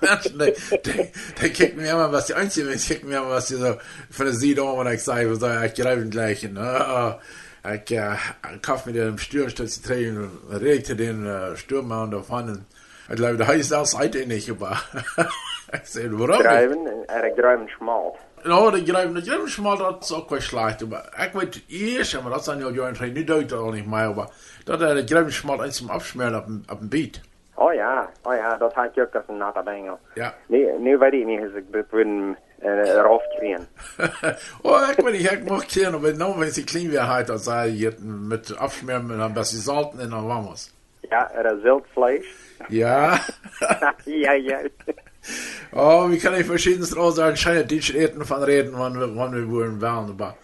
Menschen, 0.02 0.40
die, 0.40 0.54
die, 0.86 1.12
die 1.42 1.50
kicken 1.50 1.82
mir 1.82 1.92
immer, 1.92 2.12
was 2.12 2.26
die 2.28 2.34
einzigen, 2.34 2.72
die 2.72 2.78
kicken 2.78 3.10
mir 3.10 3.18
immer, 3.18 3.30
was 3.30 3.48
die 3.48 3.56
so 3.56 3.78
von 4.10 4.26
der 4.26 4.64
an, 4.64 4.86
wenn 4.86 4.94
ich 4.94 5.04
sage, 5.04 5.32
was 5.32 5.40
sage 5.40 5.66
ich 5.68 5.74
greifen 5.74 6.10
gleich, 6.10 6.46
und, 6.46 6.58
äh, 6.58 7.76
ich, 7.76 7.92
äh, 7.92 8.16
kauf 8.62 8.86
mir 8.86 8.94
den 8.94 9.18
Sturm, 9.18 9.50
statt 9.50 9.70
zu 9.70 9.82
drehen, 9.82 10.18
und 10.18 10.56
regte 10.62 10.96
den 10.96 11.26
äh, 11.26 11.56
Sturm 11.56 11.92
an 11.92 12.12
der 12.12 12.24
Pfanne. 12.24 12.66
Ich 13.10 13.16
glaube, 13.16 13.38
da 13.38 13.48
heißt 13.48 13.72
das 13.72 13.98
heute 13.98 14.26
nicht, 14.26 14.50
aber 14.50 14.78
ich 15.74 15.90
sehe, 15.90 16.12
warum 16.12 16.30
nicht? 16.30 16.44
Druiven, 16.44 16.88
er 17.08 17.36
druiven 17.36 17.70
schmalt. 17.70 18.16
Ja, 18.46 18.72
de 18.72 18.84
grijpen, 18.86 19.14
de 19.14 19.22
grijpen 19.22 19.50
smal, 19.50 19.78
dat 19.78 20.04
is 20.04 20.12
ook 20.14 20.30
wel 20.30 20.42
slecht. 20.42 20.88
Maar 20.88 21.26
ik 21.26 21.34
weet 21.34 21.64
eerst, 21.68 22.22
maar 22.22 22.32
dat 22.32 22.44
zijn 22.44 22.62
geleden, 22.62 23.14
nu 23.14 23.24
duidt 23.24 23.52
het 23.52 23.60
al 23.60 23.72
niet 23.72 23.86
meer, 23.86 24.14
maar 24.14 24.30
dat 24.64 24.80
de 24.80 25.04
grijpen 25.06 25.34
smal 25.34 25.64
eens 25.64 25.78
zum 25.78 25.90
Abschmieren 25.90 26.64
op 26.70 26.82
een, 26.82 26.90
beet. 26.90 27.22
Oh 27.64 27.74
ja, 27.74 28.10
oh 28.24 28.36
ja, 28.36 28.58
dat 28.58 28.74
had 28.74 28.86
ik 28.86 29.04
ook 29.04 29.16
als 29.16 29.24
een 29.28 29.38
natte 29.38 29.62
bengel. 29.64 30.00
Ja. 30.14 30.34
Nu, 30.48 30.80
nu 30.80 30.98
weet 30.98 31.14
ik 31.14 31.26
niet, 31.26 31.42
als 31.42 31.54
ik 31.54 31.72
dat 31.72 31.86
wil 31.90 32.06
uh, 32.06 32.36
eraf 32.62 33.24
krijgen. 33.36 33.68
oh, 34.62 34.90
weet 34.90 35.12
niet, 35.12 35.32
ik 35.32 35.50
mag 35.50 35.66
keren, 35.66 36.02
maar 36.02 36.18
nou, 36.18 36.38
wenn 36.38 36.52
sie 36.52 36.90
weer 36.90 37.16
heet, 37.16 37.28
dan 37.28 37.40
zei 37.40 37.80
je 37.80 37.96
met 38.28 38.58
Abschmieren 38.58 39.06
met 39.06 39.20
een 39.20 39.34
beetje 39.34 39.58
zout 39.58 39.94
en 40.00 40.10
dan 40.14 40.28
vamos. 40.28 40.74
Ja, 41.10 41.32
er 41.32 41.56
is 41.56 41.62
ziltvlees. 41.62 42.26
Ja. 42.68 43.20
ja, 44.06 44.32
ja. 44.50 44.60
oh, 45.72 46.10
wir 46.10 46.20
können 46.20 46.46
verschiedenes 46.46 46.96
raus 46.96 47.16
sagen, 47.16 47.38
scheine 47.38 47.66
Deutsch 47.66 47.94
eten 47.94 48.26
von 48.26 48.44
reden, 48.44 48.78
wann 48.78 49.00
wir, 49.00 49.16
wann 49.16 49.34
wir 49.34 49.50
wollen 49.50 49.82
wählen, 49.82 50.10
aber 50.10 50.36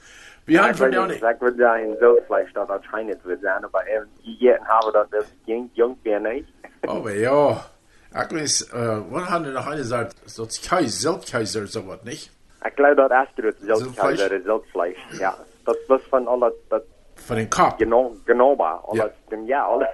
wir 0.45 0.63
haben 0.63 0.75
von 0.75 0.89
nicht. 1.07 1.23
ik 1.23 1.39
wil 1.39 1.53
zeggen 1.57 1.95
ziltvlees 1.99 2.53
dat 2.53 2.67
dat 2.67 2.83
schijnt 2.83 3.23
te 3.23 3.38
zijn, 3.41 3.65
maar 3.71 3.85
even 3.85 4.09
gegeten 4.23 4.63
hebben 4.63 4.93
dat 4.93 5.11
dat 5.11 5.25
jong, 5.43 5.69
jong 5.73 5.97
weer 6.03 6.21
niet. 6.81 6.91
Aber 6.91 7.13
ja, 7.15 7.65
ich 8.12 8.31
weiß, 8.31 8.62
äh, 8.74 9.01
wann 9.12 9.29
haben 9.29 9.45
wir 9.45 9.51
noch 9.53 9.67
eine 9.67 9.77
gesagt, 9.77 10.15
so 10.25 10.45
Kaiser, 10.69 11.00
Seltkaiser, 11.12 11.67
sowas, 11.67 12.00
nicht? 12.03 12.31
Ik 12.65 12.71
geloof 12.75 12.95
dat 12.95 13.12
Astrid 13.12 13.55
Ziltvlees? 13.59 13.79
ziltvlees 13.79 14.31
is 14.31 14.43
ziltvlees. 14.43 14.98
Ja, 15.19 15.36
dat 15.63 15.77
was 15.88 16.01
van 16.09 16.27
al 16.27 16.39
dat, 16.39 16.53
dat 16.69 16.83
Von 17.15 17.36
den 17.36 17.50
Kopf. 17.50 17.77
geno, 17.77 18.15
genoba, 18.25 18.81
al 18.86 18.95
Ja. 18.95 19.03
dat, 19.29 19.39
ja, 19.45 19.62
al 19.63 19.79
dat. 19.79 19.89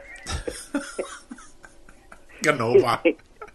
Genau, 2.42 2.80
war. 2.82 3.00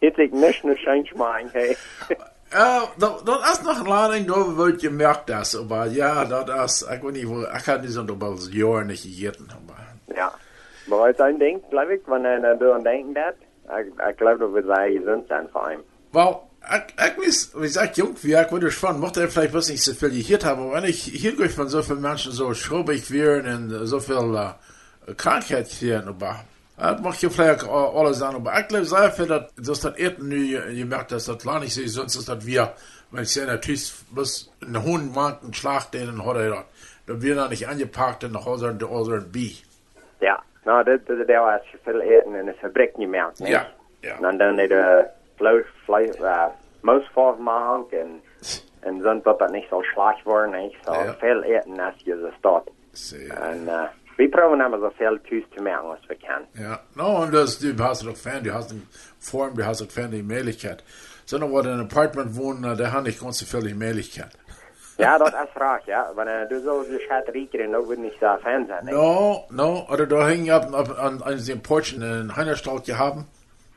Het 0.01 0.19
ik 0.19 0.33
niet 0.33 0.61
een 0.63 0.77
change 0.77 1.11
mijn, 1.17 1.49
hey. 1.53 1.77
Ja, 2.51 2.85
dat, 2.97 3.27
dat 3.27 3.43
is 3.49 3.61
nog 3.63 3.79
een 3.79 3.89
lading, 3.89 4.27
daar 4.27 4.55
wordt 4.55 4.81
je 4.81 4.91
merkt 4.91 5.27
dat, 5.27 5.57
aber 5.61 5.91
ja, 5.91 6.25
dat 6.25 6.49
is, 6.49 6.83
ik 6.83 7.03
weet 7.03 7.13
niet, 7.13 7.25
hoe- 7.25 7.47
ik 7.55 7.65
had 7.65 7.81
niet 7.81 7.91
zo'n 7.93 8.19
wel 8.19 8.39
jaren 8.51 8.87
niet 8.87 8.99
gegeten, 9.01 9.47
aber. 9.51 10.17
Ja. 10.17 10.33
Maar 10.87 11.39
denkt, 11.39 11.65
geloof 11.69 11.89
ik, 11.89 12.01
wanneer 12.05 12.45
er 12.45 12.59
door 12.59 12.83
denken 12.83 13.13
dat, 13.15 13.35
ik, 13.79 14.17
geloof 14.17 14.39
dat 14.39 14.51
we 14.51 14.63
zijn 14.67 14.93
gezond 14.93 15.27
zijn 15.29 15.49
hem. 15.53 15.83
Wel, 16.11 16.51
ik, 16.61 16.93
ik 16.97 17.15
weiß, 17.17 17.51
wie 17.53 17.63
gesagt, 17.63 17.97
jung 17.97 18.17
wie 18.23 18.35
ich 18.35 18.51
würde 18.51 18.71
schon, 18.71 18.99
mochte 18.99 19.21
er 19.21 19.31
vielleicht 19.31 19.55
was 19.55 19.69
nicht 19.69 19.83
so 19.83 19.95
viel 19.95 20.11
gehört 20.11 20.45
haben, 20.45 20.63
aber 20.63 20.73
wenn 20.73 20.85
ich 20.85 21.03
hier 21.03 21.37
gehe 21.37 21.49
von 21.49 21.69
so 21.69 21.83
vielen 21.83 22.01
Menschen 22.01 22.33
so 22.33 22.53
schrubbig 22.55 23.11
werden 23.11 23.73
und 23.73 23.87
so 23.87 24.01
viel 24.01 24.35
äh, 24.35 25.15
Krankheit 25.15 25.69
kriegen, 25.69 26.09
aber 26.09 26.45
das 26.77 27.01
macht 27.01 27.23
ja 27.23 27.31
vielleicht 27.31 27.65
auch 27.65 27.95
alles 27.95 28.19
sein, 28.19 28.35
aber 28.35 28.59
ich 28.59 28.69
glaube 28.69 28.85
sehr 28.85 29.11
viel, 29.13 29.27
dass, 29.27 29.55
dass 29.55 29.81
das 29.81 29.97
Erdten 29.97 30.29
nu 30.29 30.75
gemerkt, 30.75 31.13
dass 31.13 31.27
das 31.27 31.39
klar 31.39 31.61
nicht 31.61 31.75
so 31.75 31.81
ist, 31.81 31.95
sonst 31.95 32.17
ist 32.17 32.29
das 32.29 32.45
wir, 32.45 32.73
wenn 33.11 33.23
ich 33.23 33.33
sehe, 33.33 33.47
natürlich 33.47 33.93
bloß 34.11 34.51
einen 34.63 34.83
hohen 34.83 35.13
Marken 35.13 35.55
Schlag 35.55 35.91
denen 35.93 36.21
er 36.21 36.51
das, 36.51 36.65
dann 37.07 37.23
wird 37.23 37.39
er 37.39 37.49
nicht 37.49 37.69
angepackt 37.69 38.25
und 38.25 38.33
nach 38.33 38.47
und 38.47 38.83
unseren 38.83 39.31
B. 39.31 39.53
Ja. 40.21 40.43
Nou, 40.65 40.85
dat, 40.85 41.07
dat, 41.07 41.19
dat 41.27 41.37
was 41.37 41.61
veel 41.85 42.01
eten 42.01 42.35
in 42.35 42.49
een 42.49 42.55
fabriek 42.55 42.97
niet 42.97 43.09
meer. 43.09 43.31
nee? 43.37 43.51
Ja, 43.51 43.67
ja. 44.01 44.19
En 44.21 44.39
dan 44.39 44.57
deed 44.57 44.69
de 44.69 45.07
vlees, 45.37 45.65
vlees, 45.85 46.17
uh, 46.17 46.45
moos 46.81 47.11
van 47.13 47.43
maken 47.43 48.01
en 48.01 48.23
En 48.81 49.01
sind 49.03 49.25
dat 49.25 49.39
dat 49.39 49.51
niet 49.53 49.67
zo 49.71 49.83
slecht 49.83 50.23
worden, 50.23 50.61
niet? 50.63 50.75
Zo 50.85 50.93
Ja. 50.93 51.15
veel 51.19 51.43
eten 51.43 51.81
als 51.81 51.95
je 52.05 52.13
ze 52.13 52.33
staat. 52.39 52.65
En 53.29 53.61
uh, 53.67 53.83
we 54.17 54.29
proberen 54.29 54.67
immer 54.67 54.79
so 54.79 54.91
viel 54.97 55.19
thuis 55.29 55.45
te 55.55 55.63
maken 55.63 55.89
als 55.91 56.07
we 56.07 56.17
kunnen. 56.17 56.47
Ja, 56.53 56.81
no, 56.95 57.23
und 57.23 57.33
das, 57.33 57.59
du 57.59 57.75
hast 57.79 58.03
doch 58.05 58.17
Fan, 58.17 58.43
du 58.43 58.51
hast 58.53 58.71
eine 58.71 58.81
Form, 59.19 59.55
du 59.55 59.63
hast 59.65 59.83
auch 59.83 59.91
Fan 59.91 60.11
die 60.11 60.23
Möglichkeit. 60.23 60.83
So, 61.25 61.39
noch, 61.39 61.51
wo 61.51 61.61
du 61.63 61.69
in 61.69 61.75
einem 61.75 61.89
Apartment 61.91 62.35
wohnen, 62.37 62.77
da 62.77 62.91
haben 62.91 63.05
nicht 63.05 63.21
ganz 63.21 63.39
so 63.39 63.47
viel 63.47 63.69
die 63.69 63.75
Möglichkeit. 63.75 64.33
Ja, 65.01 65.19
dat 65.19 65.33
is 65.33 65.55
raar, 65.55 65.83
ja. 65.87 66.11
Uh, 66.17 66.49
du 66.49 66.61
zo 66.65 66.85
je 66.89 66.99
gaat 67.09 67.29
rekenen, 67.29 67.71
dan 67.71 67.87
würde 67.87 68.03
nicht 68.03 68.19
so 68.21 68.37
fan 68.43 68.67
sein. 68.67 68.85
No, 68.85 69.45
no, 69.51 69.87
oder 69.89 70.07
da 70.07 70.27
hängen 70.27 70.51
ab, 70.51 70.75
ab 70.75 70.99
an, 70.99 71.23
an 71.23 71.45
den 71.45 71.63
Porchen 71.63 72.03
in 72.03 72.37
Heinerstadt 72.37 72.85
gehabt. 72.85 73.25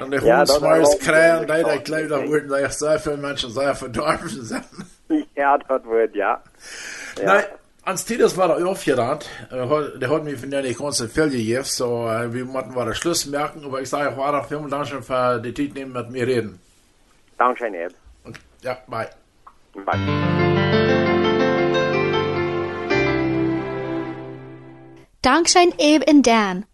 Und 0.00 0.10
der 0.10 0.22
Ja, 0.22 0.38
Hund 0.38 0.48
das 0.48 0.56
schmeißt 0.56 0.82
erlaubt 0.84 1.00
Krähen, 1.00 1.40
mir 1.40 1.46
da 1.46 1.74
ich 1.74 1.84
glaube, 1.84 2.08
da 2.08 2.16
auch, 2.16 2.28
würden 2.28 2.48
da 2.48 2.70
sehr 2.70 2.98
viele 2.98 3.16
Menschen 3.16 3.50
sehr 3.50 3.74
verdorben 3.74 4.28
sein. 4.28 4.64
ja, 5.34 5.58
dat 5.58 5.84
wordt, 5.84 6.14
ja. 6.14 6.40
ja. 7.18 7.24
Nein, 7.24 7.44
ans 7.84 8.04
Titus 8.04 8.36
war 8.36 8.48
der 8.48 8.66
aufgerannt. 8.66 9.28
Der 9.50 10.10
hat 10.10 10.24
mir 10.24 10.38
von 10.38 10.50
der 10.50 10.62
nicht 10.62 10.78
ganz 10.78 10.98
so 10.98 11.08
viel 11.08 11.30
gegeben, 11.30 11.64
so 11.64 12.08
äh, 12.08 12.32
wir 12.32 12.44
mussten 12.44 12.74
mal 12.74 12.84
den 12.84 12.94
Schluss 12.94 13.26
merken, 13.26 13.64
aber 13.64 13.80
ich 13.80 13.88
sage, 13.88 14.16
war 14.16 14.32
doch 14.32 14.46
vielen 14.46 14.70
Dank 14.70 14.86
für 14.86 15.40
die 15.40 15.54
Zeit 15.54 15.74
nehmen 15.74 15.92
mit 15.92 16.10
mir 16.10 16.26
reden. 16.26 16.60
Dankeschön, 17.38 17.74
Ed. 17.74 17.94
Und 18.24 18.38
ja, 18.62 18.78
bye. 18.88 19.08
Bye. 19.74 19.98
Dankzij 25.20 25.72
Abe 25.78 26.04
en 26.04 26.22
Dan. 26.22 26.66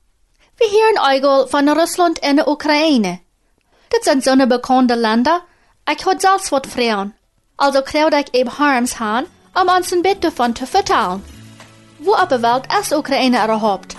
We 0.56 0.68
hören 0.71 1.11
Eigel 1.11 1.47
von 1.47 1.68
Russland 1.68 2.18
en 2.18 2.37
de 2.37 2.49
Oekraïne. 2.49 3.21
Dat 3.88 4.04
zijn 4.04 4.23
zo'n 4.23 4.49
bekende 4.49 4.99
landen. 4.99 5.42
Ik 5.85 6.00
had 6.00 6.21
zelfs 6.21 6.49
wat 6.49 6.66
vragen. 6.66 7.16
Also 7.56 7.83
kreeg 7.83 8.09
ik 8.09 8.40
Abe 8.40 8.50
Harms 8.50 8.97
aan 8.99 9.25
om 9.54 9.68
ons 9.68 9.90
een 9.90 10.02
beetje 10.02 10.18
davon 10.18 10.52
te 10.52 10.66
vertellen. 10.66 11.25
Wo 11.97 12.12
op 12.12 12.28
de 12.28 12.40
wereld 12.40 12.66
is 12.80 12.92
Oekraïne 12.92 13.42
überhaupt? 13.42 13.97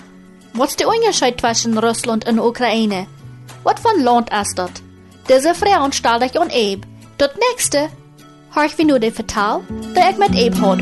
Wat 0.53 0.67
is 0.67 0.75
de 0.75 0.87
onderscheid 0.87 1.37
tussen 1.37 1.79
Russland 1.79 2.23
en 2.23 2.39
Oekraïne? 2.39 3.07
Wat 3.63 3.79
voor 3.79 3.99
land 3.99 4.31
is 4.31 4.53
dat? 4.53 4.81
Deze 5.25 5.55
vragen 5.55 5.91
stel 5.91 6.21
ik 6.21 6.35
aan 6.35 6.51
Abe. 6.51 6.79
Dat 7.15 7.31
nächste, 7.35 7.89
hoor 8.49 8.63
ik 8.63 8.83
nu 8.83 8.99
de 8.99 9.11
vertel, 9.11 9.63
dat 9.93 10.09
ik 10.09 10.17
met 10.17 10.29
Abe 10.29 10.55
had. 10.55 10.79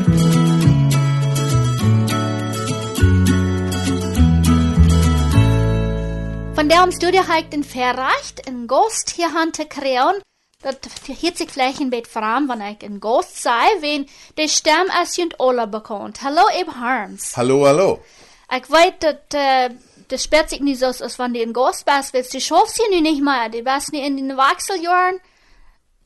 Von 6.54 6.68
der 6.68 6.92
Studie 6.92 7.20
habe 7.20 7.40
ich 7.40 7.48
den 7.48 7.64
verreicht, 7.64 8.46
einen 8.46 8.66
Ghost 8.66 9.10
hier 9.16 9.50
te 9.52 9.64
kreieren. 9.64 10.20
Das 10.60 10.76
hielt 11.20 11.36
sich 11.36 11.50
vielleicht 11.50 11.80
ein 11.80 11.90
bisschen 11.90 12.06
fram, 12.06 12.48
wenn 12.48 12.60
ich 12.60 12.82
ein 12.82 13.00
Ghost 13.00 13.42
sei, 13.42 13.66
wenn 13.80 14.06
der 14.36 14.48
Stamm 14.48 14.90
als 14.90 15.16
jünd 15.16 15.40
alle 15.40 15.66
bekommt. 15.66 16.22
Hallo, 16.22 16.42
Abe 16.60 16.74
Harms. 16.80 17.36
Hallo, 17.36 17.66
hallo. 17.66 17.98
Ich 18.56 18.70
weiß, 18.70 18.92
dass, 19.00 19.16
äh, 19.32 19.70
das 20.08 20.24
spürt 20.24 20.50
sich 20.50 20.60
nicht 20.60 20.80
so, 20.80 20.86
als 20.86 21.18
wenn 21.18 21.34
du 21.34 21.40
ein 21.40 21.52
Ghost 21.52 21.84
bist, 21.84 22.12
willst 22.12 22.34
du 22.34 22.40
schaffst 22.40 22.76
sie 22.76 23.00
nicht 23.00 23.22
mehr. 23.22 23.48
Du 23.48 23.62
bist 23.62 23.92
nicht 23.92 24.06
in 24.06 24.16
den 24.16 24.36
Wechseljahren. 24.36 25.20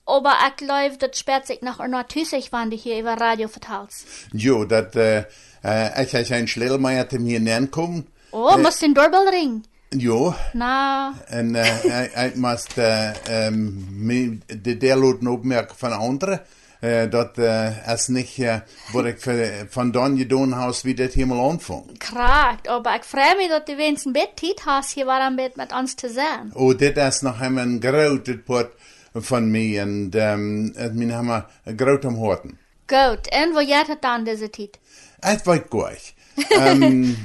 Aber 0.06 0.34
ich 0.46 0.56
glaube, 0.56 0.96
das 0.96 1.18
spürt 1.18 1.46
sich 1.46 1.60
nach 1.60 1.80
einer 1.80 2.08
Tüßig, 2.08 2.50
wenn 2.50 2.70
du 2.70 2.76
hier 2.76 2.98
über 3.00 3.14
Radio 3.14 3.46
verteilst. 3.46 4.06
Jo, 4.32 4.64
dat, 4.64 4.96
äh, 4.96 5.24
äh, 5.62 6.04
ich 6.04 6.14
habe 6.14 6.34
ein 6.34 6.48
Schlellmeier 6.48 7.08
zu 7.08 7.18
mir 7.18 7.40
nennen 7.40 7.70
kommen. 7.70 8.06
Oh, 8.30 8.56
musst 8.56 8.80
den 8.80 8.94
Doorbell 8.94 9.28
ringen. 9.28 9.64
Jo, 9.94 10.34
Na, 10.52 11.14
en 11.28 11.54
äh, 11.54 11.64
ich, 11.64 12.32
ich 12.32 12.36
muss 12.36 12.66
äh, 12.76 13.12
ähm, 13.28 13.86
mir 13.90 14.38
die 14.50 14.78
Derloten 14.78 15.28
opmerken 15.28 15.76
von 15.76 15.92
anderen. 15.92 16.40
Äh, 16.80 17.08
dat 17.08 17.36
äh, 17.38 17.72
ist 17.92 18.08
nicht, 18.08 18.38
äh, 18.38 18.60
ich 18.94 19.18
für, 19.18 19.66
von 19.68 19.92
dann 19.92 20.16
getan 20.16 20.54
habe, 20.54 20.74
wie 20.84 20.94
das 20.94 21.12
hier 21.14 21.26
mal 21.26 21.40
anfängt. 21.50 21.98
kragt. 21.98 22.68
Aber 22.68 22.94
ich 22.96 23.02
freue 23.04 23.36
mich, 23.36 23.48
dass 23.48 23.64
du 23.64 23.76
wenigstens 23.76 24.06
ein 24.06 24.12
Bett 24.12 24.38
Zeit 24.40 24.64
hast, 24.64 24.90
hier 24.92 25.06
war 25.06 25.20
ein 25.20 25.34
Bett 25.36 25.56
mit 25.56 25.72
uns 25.72 25.96
zu 25.96 26.08
sein. 26.08 26.52
Oh, 26.54 26.72
das 26.72 27.16
ist 27.16 27.22
noch 27.22 27.40
einmal 27.40 27.64
ein 27.64 27.80
großes 27.80 28.44
Part 28.46 28.70
von 29.14 29.50
mir 29.50 29.82
und 29.82 30.12
ähm, 30.14 30.72
mir 30.94 31.16
haben 31.16 31.26
wir 31.26 31.48
groß 31.76 32.04
am 32.04 32.18
Horten. 32.18 32.58
Gut, 32.86 33.26
en 33.32 33.52
wo 33.54 33.60
jij 33.60 33.84
het 33.88 34.00
dan 34.02 34.24
deze 34.24 34.50
tijd? 34.50 34.78
Het 35.20 35.44
weet 35.44 35.64
goed. 35.68 36.14
um, 36.58 37.16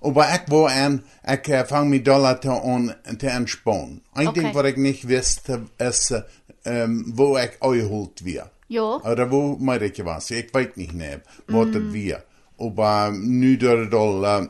aber 0.00 0.26
ich 0.34 0.50
war 0.50 0.70
an, 0.70 1.02
ich 1.26 1.48
äh, 1.48 1.64
fang 1.66 1.90
mich 1.90 2.02
da 2.02 2.34
te 2.34 2.50
an, 2.50 2.94
te 3.18 3.28
entspannen. 3.28 4.00
Ein 4.14 4.28
Okay. 4.28 4.40
Ding, 4.40 4.54
was 4.54 4.64
ich 4.66 4.76
nicht 4.76 5.08
wusste, 5.08 5.66
ist, 5.78 6.10
äh, 6.12 6.22
ähm, 6.64 7.12
wo 7.14 7.36
ich 7.36 7.50
eingeholt 7.60 8.24
wird. 8.24 8.50
Jo. 8.72 9.00
Oder 9.04 9.30
wo 9.30 9.56
mir 9.58 9.82
ich 9.82 10.04
was. 10.04 10.30
Ich 10.30 10.52
weiß 10.54 10.76
nicht 10.76 10.94
mehr, 10.94 11.20
was 11.46 11.70
das 11.72 11.92
wird. 11.92 12.24
Aber 12.58 13.10
nu 13.12 13.56
door 13.56 13.78
het 13.78 13.94
al 13.94 14.24
uh, 14.24 14.46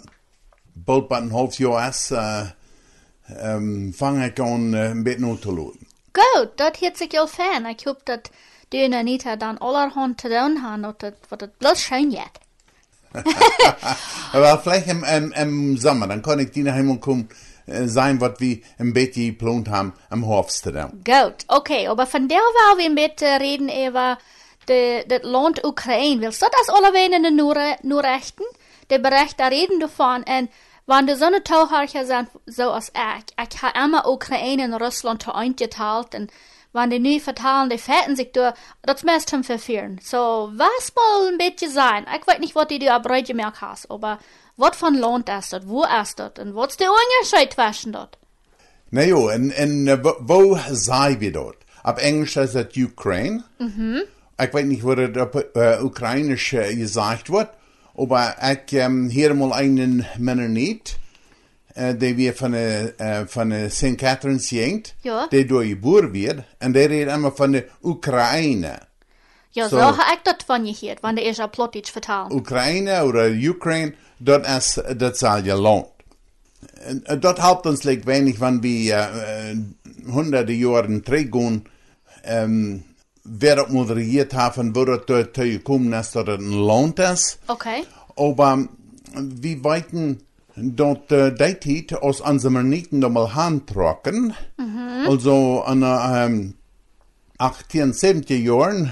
bald 0.72 1.10
een 1.10 1.30
half 1.30 1.56
jaar 1.56 1.88
is, 1.88 2.10
uh, 2.10 2.46
um, 3.44 3.92
vang 3.94 4.24
ik 4.24 4.40
aan 4.40 4.74
uh, 4.74 4.88
een 4.88 5.02
beetje 5.02 5.38
te 5.38 5.52
lopen. 5.52 5.86
Goed, 6.12 6.48
dat 6.56 6.76
hield 6.76 6.96
zich 6.96 7.12
heel 7.12 7.26
fijn. 7.26 7.66
Ik 7.66 7.80
hoop 7.84 8.00
dat 8.04 8.30
du 8.68 8.78
en 8.78 8.94
Anita 8.94 9.36
dan 9.36 9.58
allerhand 9.58 10.18
te 10.18 10.28
doen 10.28 10.56
hebben, 10.56 10.80
dat 10.80 11.00
het, 11.00 11.16
wat 11.28 11.40
het 11.40 11.56
bloos 11.58 11.82
schijn 11.82 12.10
jet. 12.10 12.40
Aber 14.32 14.58
vielleicht 14.62 14.86
im, 14.86 15.04
im, 15.04 15.32
im 15.32 15.76
Sommer, 15.76 16.06
dann 16.06 16.22
kann 16.22 16.38
ich 16.38 16.50
die 16.50 16.62
nach 16.62 16.74
Hause 16.74 16.98
kommen, 16.98 17.28
sein, 17.88 18.20
was 18.20 18.40
wir 18.40 18.58
ein 18.78 18.92
bisschen 18.92 19.36
geplant 19.36 19.68
haben, 19.68 19.92
am 20.10 20.26
Hofstadam. 20.26 21.02
Goed, 21.04 21.44
okay, 21.48 21.88
aber 21.88 22.06
von 22.06 22.28
der 22.28 22.38
wel 22.38 22.78
wir 22.78 22.86
ein 22.86 22.94
bisschen 22.94 23.36
reden 23.38 23.68
über 23.68 24.18
das 24.66 25.22
Land 25.22 25.64
Ukraine. 25.64 26.20
Willst 26.22 26.42
du 26.42 26.46
das 26.50 26.68
alle 26.68 27.04
in 27.04 27.22
den 27.22 27.36
Nachrichten? 27.36 28.44
Der 28.90 28.98
Bericht 28.98 29.38
da 29.38 29.46
reden 29.46 29.80
davon 29.80 30.24
und 30.24 30.48
wenn 30.86 31.06
du 31.06 31.16
so 31.16 31.26
eine 31.26 31.42
Tauchercher 31.42 32.04
sind, 32.04 32.28
so 32.46 32.70
als 32.70 32.88
ich, 32.90 33.34
ich 33.40 33.62
habe 33.62 33.78
immer 33.78 34.06
Ukraine 34.08 34.64
und 34.64 34.74
Russland 34.74 35.28
eingeteilt 35.28 36.14
und 36.14 36.32
wenn 36.72 36.90
die 36.90 36.98
nu 36.98 37.18
vertalen, 37.20 37.70
die 37.70 37.78
fetten 37.78 38.16
sich 38.16 38.32
durch, 38.32 38.54
das 38.82 39.26
zum 39.26 39.44
verführen. 39.44 40.00
So, 40.02 40.50
was 40.54 40.92
mal 40.94 41.28
ein 41.28 41.38
bisschen 41.38 41.70
sein? 41.70 42.06
Ich 42.14 42.26
weiß 42.26 42.38
nicht, 42.38 42.54
was 42.54 42.66
die 42.68 42.78
du 42.78 42.90
abreut 42.90 43.26
gemerkt 43.26 43.60
hast, 43.60 43.90
aber 43.90 44.18
was 44.56 44.76
von 44.76 44.94
Land 44.94 45.28
ist 45.28 45.52
das? 45.52 45.66
Wo 45.66 45.84
ist 45.84 46.18
das? 46.18 46.32
Und 46.38 46.54
was 46.54 46.70
ist 46.72 46.80
der 46.80 46.88
Unterschied 46.90 47.52
zwischen 47.54 47.92
das? 47.92 48.08
Na 48.90 49.02
jo, 49.04 49.28
en, 49.28 49.50
en 49.52 49.86
äh, 49.88 50.04
wo, 50.04 50.12
wo 50.20 50.58
sei 50.70 51.16
wir 51.18 51.32
dort? 51.32 51.56
Ab 51.82 51.98
Englisch 52.02 52.36
ist 52.36 52.54
das 52.54 52.66
Ukraine. 52.76 53.42
Mhm. 53.58 54.02
Ich 54.40 54.52
weiß 54.54 54.64
nicht, 54.64 54.84
wo 54.84 54.94
das 54.94 55.16
auf 55.16 55.34
äh, 55.54 55.80
Ukrainisch 55.82 56.52
äh, 56.52 56.74
gesagt 56.74 57.30
wird, 57.30 57.48
aber 57.96 58.34
ich 58.42 58.72
ähm, 58.74 59.08
hier 59.08 59.34
mal 59.34 59.52
einen 59.52 60.04
Mennonit, 60.18 60.96
äh, 61.74 61.94
der 61.94 62.16
wir 62.16 62.34
von 62.34 62.52
der, 62.52 63.00
äh, 63.00 63.26
von 63.26 63.50
der 63.50 63.70
St. 63.70 63.96
Catherine's 63.98 64.50
jengt, 64.50 64.94
Ja. 65.02 65.26
der 65.28 65.44
durch 65.44 65.70
geboren 65.70 66.12
wird, 66.12 66.44
und 66.62 66.72
der 66.74 66.90
redet 66.90 67.14
immer 67.14 67.32
von 67.32 67.52
der 67.52 67.64
Ukraine. 67.82 68.80
Ja, 69.52 69.68
so, 69.68 69.76
So. 69.76 69.82
habe 69.82 69.96
ich 70.14 70.22
das 70.24 70.44
von 70.46 70.64
je 70.64 70.72
gehört, 70.72 71.02
wenn 71.02 71.16
der 71.16 71.26
ist 71.26 71.38
ja 71.38 71.46
Plotitsch 71.46 71.90
vertalen. 71.92 72.32
Ukraine 72.32 73.04
oder 73.04 73.26
Ukraine, 73.28 73.92
zal 75.12 75.44
je 75.44 75.54
land. 75.54 75.86
En, 76.84 77.04
en 77.04 77.20
dat 77.20 77.38
helpt 77.38 77.66
ons 77.66 77.82
like 77.82 78.06
weinig, 78.06 78.40
wenn 78.40 78.62
wir 78.62 78.98
äh, 78.98 79.56
hunderte 80.12 80.52
Jahre 80.52 81.02
teruggaan, 81.02 81.64
ähm, 82.24 82.84
wer 83.24 83.56
dat 83.56 83.70
moderiert 83.70 84.34
haben, 84.34 84.74
wo 84.74 84.84
dat 84.84 85.08
dort 85.08 85.34
gekommen 85.34 85.92
ist, 85.92 86.14
dat 86.14 86.26
het 86.26 86.40
een 86.40 86.54
land 86.54 86.98
is. 86.98 87.38
Okay. 87.46 87.84
Aber 88.16 88.68
wir 89.14 89.64
weiten 89.64 90.20
dat 90.54 91.10
äh, 91.12 91.30
die 91.30 91.58
tijd 91.58 92.02
als 92.02 92.20
onze 92.20 92.50
manieren 92.50 93.00
da 93.00 93.08
mal 93.08 93.34
handtrokken, 93.34 94.34
also 95.06 95.62
an 95.62 95.82
ähm, 95.82 96.54
18, 97.38 97.92
70 97.92 98.44
Jahren, 98.44 98.90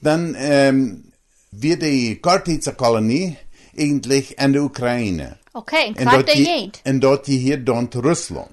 dann 0.00 0.34
ähm, 0.38 1.12
wird 1.50 1.82
die 1.82 2.20
Kartitzer 2.20 2.72
Kolonie 2.72 3.36
eigentlich 3.76 4.38
in 4.38 4.52
der 4.52 4.62
Ukraine. 4.62 5.36
Okay, 5.52 5.86
en 5.86 5.94
En 5.94 6.06
krijgt 6.06 6.16
dat 6.16 6.26
der 6.26 6.34
die, 6.34 6.46
jent. 6.46 6.80
en 6.82 6.98
dat 6.98 7.24
die 7.24 7.38
hier 7.38 7.64
dan 7.64 7.88
te 7.88 8.00
Rusland. 8.00 8.50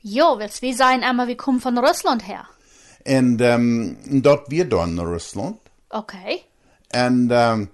Jo, 0.00 0.38
willst 0.38 0.60
wie 0.60 0.74
sein 0.74 1.02
einmal, 1.02 1.26
wir 1.26 1.36
kommen 1.36 1.60
von 1.60 1.78
Russland 1.78 2.26
her. 2.26 2.46
En 3.02 3.40
um, 3.40 3.96
dat 4.22 4.42
wir 4.48 4.68
dan 4.68 4.94
naar 4.94 5.06
Rusland. 5.06 5.58
Okay. 5.88 6.42
En 6.88 7.30
um, 7.30 7.70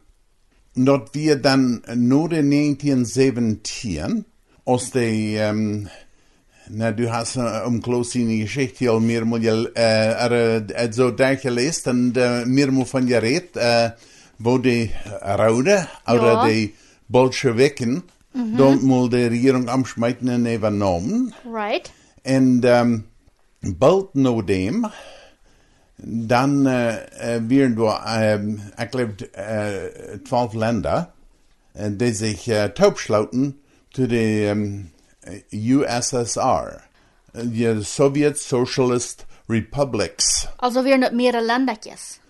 dat 0.73 1.09
wir 1.13 1.41
dan 1.41 1.83
na 1.87 2.27
de 2.27 2.49
1917, 2.49 4.25
als 4.65 4.91
de, 4.91 5.39
um, 5.51 5.89
nou, 6.69 6.95
du 6.95 7.09
hast 7.09 7.37
uh, 7.37 7.65
um 7.67 7.81
kloos 7.81 8.15
in 8.15 8.29
die 8.29 8.41
Geschichte 8.41 8.89
al 8.89 9.01
meer 9.01 9.27
moet 9.27 9.43
je, 9.43 9.71
uh, 9.75 10.23
er, 10.23 10.65
het 10.67 10.95
zo 10.95 11.15
daar 11.15 11.37
gelezen, 11.37 11.85
en 11.91 12.13
uh, 12.17 12.45
meer 12.45 12.73
moet 12.73 12.89
van 12.89 13.07
je 13.07 13.17
reed, 13.17 13.57
uh, 13.57 13.89
wo 14.43 14.59
de 14.59 14.91
Rode, 15.21 15.87
oder 16.07 16.33
Ja. 16.33 16.45
de 16.45 16.75
Bolschewiken, 17.07 18.03
dan 18.57 18.85
moet 18.85 19.11
de 19.11 19.27
regering 19.27 19.69
amschmeiten 19.69 20.29
en 20.29 20.47
übernommen. 20.47 21.35
Right. 21.45 21.91
En 22.23 22.65
um, 22.65 23.05
bald 23.79 24.15
na 24.15 24.41
dem, 24.43 24.87
dann 25.97 26.67
äh, 26.67 27.37
äh, 27.37 27.41
wären 27.49 27.77
wir, 27.77 28.01
ähm, 28.07 28.61
ich 28.83 28.91
glaube, 28.91 29.15
äh, 29.35 30.19
zwölf 30.25 30.55
Länder, 30.55 31.13
äh, 31.75 31.91
die 31.91 32.13
sich 32.13 32.49
äh, 32.49 32.69
taubschlauten 32.71 33.61
zu 33.93 34.09
den 34.09 34.91
ähm, 35.23 35.79
USSR, 35.81 36.81
die 37.35 37.81
Soviet 37.83 38.37
Socialist 38.39 39.27
Republics. 39.49 40.49
Also 40.59 40.85
wir 40.85 40.97
nicht 40.99 41.13
mehrere 41.13 41.45
Ländertjes. 41.45 42.21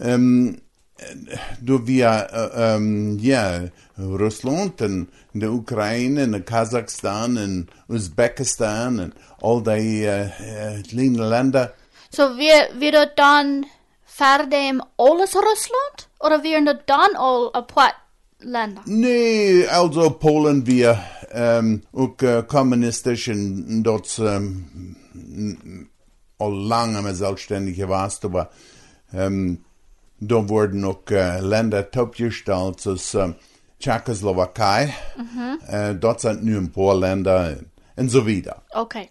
Ähm, 0.00 0.60
du 1.60 1.86
wir, 1.86 2.28
äh, 2.32 2.76
ähm, 2.76 3.18
ja, 3.18 3.62
Russland 3.98 4.80
und 4.82 5.08
die 5.32 5.46
Ukraine 5.46 6.24
und 6.24 6.46
Kasachstan 6.46 7.36
und 7.36 7.66
Usbekistan 7.88 8.98
und 8.98 9.14
all 9.42 9.62
die 9.62 10.04
äh, 10.04 10.30
äh, 10.40 10.82
Länder. 10.92 11.72
So 12.10 12.22
wir, 12.38 12.68
wir 12.78 12.92
dat 12.92 13.18
dan 13.18 13.66
verder 14.04 14.86
alles 14.96 15.34
Rusland? 15.34 16.08
Oder 16.20 16.42
wir 16.42 16.64
dat 16.64 16.88
dan 16.88 17.16
al 17.16 17.50
een 17.54 17.66
paar 17.66 17.92
Länder? 18.38 18.82
Nee, 18.86 19.66
also 19.66 20.10
Polen 20.10 20.66
wir 20.66 20.98
ähm, 21.32 21.82
auch 21.92 22.22
äh, 22.22 22.44
kommunistisch 22.46 23.28
und 23.28 23.82
dort 23.82 24.18
ähm, 24.18 25.86
all 26.38 26.54
lange 26.54 27.02
mal 27.02 27.14
selbstständig 27.14 27.88
warst, 27.88 28.24
aber 28.24 28.50
ähm, 29.12 29.64
da 30.28 30.48
wurden 30.48 30.84
auch 30.84 31.10
äh, 31.10 31.40
Länder 31.40 31.90
topgestellt, 31.90 32.86
als 32.86 33.14
äh, 33.14 33.32
Tschechoslowakei, 33.78 34.94
äh, 35.68 35.94
dort 35.94 36.20
sind 36.20 36.44
nur 36.44 36.58
ein 36.58 36.72
paar 36.72 36.96
Länder 36.96 37.56
und 37.96 38.08
so 38.08 38.26
weiter. 38.26 38.62
Okay. 38.70 39.08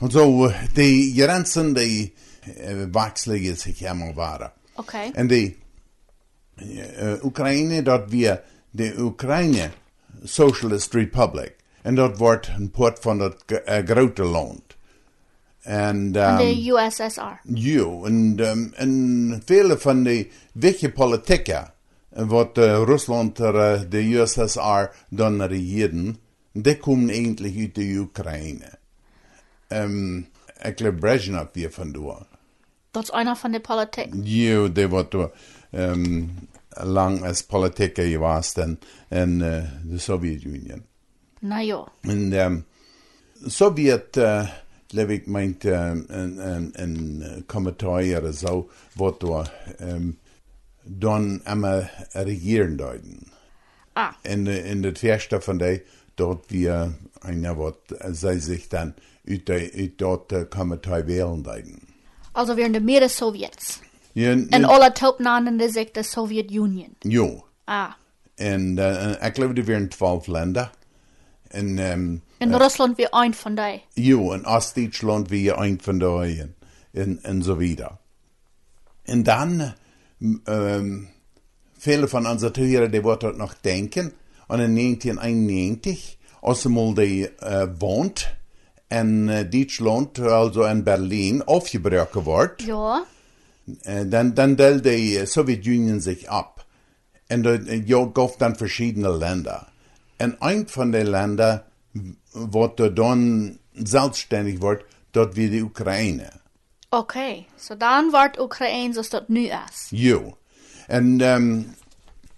Und 0.00 0.12
so, 0.12 0.52
die 0.76 1.14
Grenzen, 1.14 1.74
die 1.74 2.12
äh, 2.46 2.86
wechseln 2.92 3.56
sich 3.56 3.82
immer 3.82 4.16
weiter. 4.16 4.52
Okay. 4.76 5.12
En 5.14 5.28
die 5.28 5.56
Oekraïne, 7.22 7.82
dat 7.82 8.10
weer 8.10 8.42
de 8.70 8.94
Oekraïne 8.98 9.70
Socialist 10.22 10.94
Republic. 10.94 11.56
En 11.82 11.94
dat 11.94 12.18
wordt 12.18 12.48
een 12.56 12.70
poort 12.70 12.98
van 12.98 13.18
dat 13.18 13.44
uh, 13.46 13.58
grote 13.84 14.22
land. 14.22 14.69
En, 15.62 15.96
um, 15.96 16.12
de 16.12 16.70
USSR. 16.72 17.40
Jo, 17.42 18.04
en, 18.04 18.38
um, 18.38 18.72
en 18.74 19.42
vele 19.44 19.78
van 19.78 20.02
de 20.02 20.28
wichtige 20.52 20.92
politieken 20.92 21.72
wat 22.08 22.58
uh, 22.58 22.64
Rusland 22.64 23.40
uh, 23.40 23.80
de 23.88 24.14
USSR 24.14 24.90
dan 25.08 25.42
regeerden, 25.42 26.16
die 26.52 26.76
komen 26.76 27.08
eigenlijk 27.08 27.56
uit 27.56 27.74
de 27.74 27.96
Oekraïne. 27.98 28.78
Um, 29.68 30.28
ik 30.62 30.78
geloof 30.78 30.94
Brezhnev 30.94 31.46
weer 31.52 31.72
van 31.72 31.92
door. 31.92 32.26
Dat 32.90 33.02
is 33.02 33.10
einer 33.10 33.36
van 33.36 33.52
de 33.52 33.60
politiek. 33.60 34.14
Jo, 34.22 34.72
det 34.72 34.88
var 34.88 35.08
då 35.08 35.30
um, 35.70 36.30
lang 36.68 37.22
as 37.24 37.42
politiker 37.42 38.04
geweest 38.04 38.58
in, 38.58 38.78
in 39.08 39.40
uh, 39.40 39.62
de 39.84 39.98
Sovjet-Unie. 39.98 40.82
Na 41.40 41.58
ja. 41.58 41.92
En 42.00 42.32
um, 42.32 42.66
Sovjet, 43.46 44.16
uh, 44.16 44.48
glaube 44.90 45.14
ich, 45.14 45.26
meint 45.26 45.64
um, 45.64 46.04
een, 46.08 46.38
een, 46.50 46.70
een 46.74 47.42
Kommentar 47.46 48.02
zo, 48.32 48.68
wat 48.94 49.20
då 49.20 49.44
um, 49.80 50.18
dan 50.82 51.40
immer 51.44 51.90
regieren 52.12 52.76
deuten. 52.76 53.26
Ah, 53.92 54.12
In, 54.22 54.46
in 54.46 54.82
het 54.84 55.02
eerste 55.02 55.40
van 55.40 55.58
die, 55.58 55.82
dort 56.14 56.44
wir 56.50 56.92
einer 57.24 57.54
wat, 57.56 57.76
zij 58.12 58.38
zich 58.40 58.66
dan 58.68 58.94
uit, 59.28 59.46
de- 59.46 59.70
uit 59.76 59.98
dat 59.98 60.32
uh, 60.32 60.40
Kommentar 60.48 61.04
wählen 61.06 61.42
deuten. 61.42 61.78
also 62.32 62.54
wir 62.54 62.72
de 62.72 62.80
mehrere 62.80 63.08
Sowjets. 63.08 63.78
Ja, 64.12 64.30
En 64.48 64.64
alle 64.64 64.92
topnamen 64.92 65.70
zich 65.72 65.90
de 65.90 66.02
Sovjet-Unie. 66.02 66.88
Jo, 66.98 67.44
Ah. 67.64 67.90
En 68.34 68.76
uh, 68.78 69.10
ik 69.10 69.34
geloof 69.34 69.56
er 69.56 69.64
waren 69.64 69.88
twaalf 69.88 70.26
landen. 70.26 70.70
En 71.50 71.78
um, 71.78 72.22
En 72.38 72.56
Rusland 72.56 72.96
weer 72.96 73.08
een 73.10 73.34
van 73.34 73.54
die. 73.54 73.82
jo, 73.94 74.32
in 74.32 74.46
Ostdeutschland 74.46 75.28
wie 75.28 75.52
een 75.52 75.78
van 75.82 75.98
die 75.98 76.40
en, 76.40 76.54
en, 76.92 77.18
en 77.22 77.42
zo 77.42 77.56
wieder. 77.56 77.98
En 79.02 79.22
dan, 79.22 79.74
um, 80.44 81.08
viele 81.78 82.08
von 82.08 82.26
unseren 82.26 82.54
Zuhörern, 82.54 82.90
die 82.90 83.02
wollten 83.02 83.36
noch 83.36 83.54
denken, 83.60 84.12
an 84.46 84.60
in 84.60 84.74
1991, 84.74 86.18
als 86.40 86.64
mal 86.64 86.94
die 86.94 87.28
uh, 87.42 87.66
wohnt 87.78 88.36
in 88.88 89.28
uh, 89.28 89.44
Deutschland, 89.44 90.18
also 90.18 90.64
in 90.64 90.84
Berlin, 90.84 91.42
aufgebrochen 91.42 92.24
wordt. 92.24 92.62
Ja. 92.62 93.04
Äh, 93.84 94.06
dann, 94.06 94.34
dann 94.34 94.56
delte 94.56 94.90
die 94.90 95.16
äh, 95.16 95.26
Sowjetunion 95.26 96.00
sich 96.00 96.30
ab. 96.30 96.64
Und 97.30 97.46
äh, 97.46 97.82
ja, 97.86 98.04
gab 98.04 98.38
dann 98.38 98.56
verschiedene 98.56 99.10
Länder. 99.10 99.68
Und 100.20 100.40
ein 100.42 100.68
von 100.68 100.92
den 100.92 101.06
Ländern, 101.06 101.62
wo 102.32 102.66
da 102.68 102.88
dann 102.88 103.58
selbstständig 103.74 104.60
wird, 104.60 104.84
dort 105.12 105.36
wie 105.36 105.48
die 105.48 105.62
Ukraine. 105.62 106.30
Okay. 106.90 107.46
So 107.56 107.74
dan 107.74 108.12
wordt 108.12 108.38
Oekraïne 108.38 108.92
zoals 108.92 109.10
dat 109.10 109.28
nu 109.28 109.46
is. 109.46 109.88
Jo. 109.90 110.36
Und 110.88 111.22
ähm, 111.22 111.74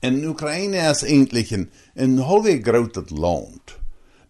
in 0.01 0.27
Ukraine 0.27 0.90
ist 0.90 1.05
eigentlich 1.05 1.53
ein, 1.53 1.71
ein 1.97 2.27
halbwegs 2.27 2.64
großes 2.64 3.11
Land. 3.11 3.79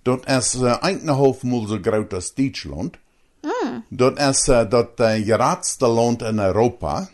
Dort 0.04 0.26
ist 0.26 0.54
äh, 0.56 0.76
eineinhalb 0.80 1.44
Mal 1.44 1.66
so 1.66 1.80
groß 1.80 2.12
als 2.12 2.34
Deutschland. 2.34 2.98
Dort 3.90 4.18
ist 4.18 4.48
äh, 4.48 4.66
das 4.66 4.88
äh, 4.98 5.22
geradste 5.22 5.86
Land 5.86 6.22
in 6.22 6.38
Europa. 6.38 7.08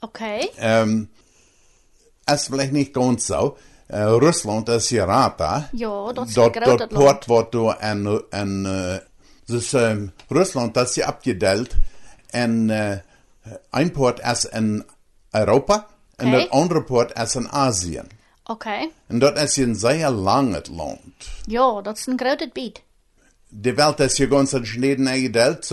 Okay. 0.00 0.50
Ähm, 0.58 1.08
ist 2.26 2.46
vielleicht 2.46 2.72
nicht 2.72 2.92
ganz 2.92 3.26
so. 3.26 3.56
Äh, 3.86 4.02
Russland 4.02 4.68
ist 4.68 4.88
Gerata. 4.88 5.68
Ja, 5.72 6.12
dat 6.12 6.28
is 6.28 6.36
een 6.36 6.52
dort 6.52 6.66
land. 6.66 6.88
Port 6.88 7.26
wordt 7.26 7.52
door 7.52 7.72
en, 7.72 8.22
en 8.30 8.64
uh, 8.66 8.96
dus 9.44 9.72
um, 9.72 10.12
Rusland 10.28 10.74
dat 10.74 10.88
is 10.88 11.02
abgedeeld 11.02 11.74
en 12.30 12.68
uh, 12.68 12.96
een 13.70 13.90
poort 13.90 14.20
is 14.20 14.44
in 14.44 14.84
Europa 15.30 15.86
en 16.16 16.26
Oké. 16.26 16.36
dat 16.36 16.50
andere 16.50 16.82
poort 16.82 17.18
is 17.18 17.34
in 17.34 17.48
Azië. 17.52 18.02
Okay. 18.44 18.90
En 19.06 19.18
dat 19.18 19.38
is 19.38 19.56
een 19.56 19.74
zeer 19.74 20.10
lang 20.10 20.68
land. 20.68 21.14
Ja, 21.46 21.80
dat 21.82 21.96
is 21.98 22.06
een 22.06 22.18
groot 22.18 22.42
gebied. 22.42 22.82
De 23.48 23.74
Welt 23.74 24.00
ist 24.00 24.18
ja 24.18 24.26
ganz 24.26 24.52
in 24.52 24.66
Schneden 24.66 25.06
eingeteilt, 25.06 25.64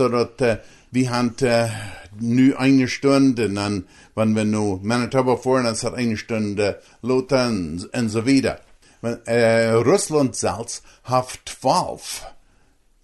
wir 0.92 1.10
haben 1.10 1.34
äh, 1.40 1.68
nu 2.20 2.54
eine 2.56 2.86
Stunde, 2.86 3.46
und 3.46 3.54
dann, 3.56 3.84
wenn 4.14 4.36
wir 4.36 4.44
nu 4.44 4.78
Manitoba 4.82 5.36
fahren, 5.36 5.64
dann 5.64 5.72
ist 5.72 5.82
es 5.82 5.92
eine 5.92 6.16
Stunde 6.16 6.80
Lothar 7.02 7.48
und, 7.48 7.92
und 7.92 8.08
so 8.08 8.26
weiter. 8.26 8.60
Wenn, 9.00 9.18
Äh, 9.26 9.70
Russland 9.72 10.36
selbst 10.36 10.84
hat 11.02 11.40
zwölf 11.44 12.24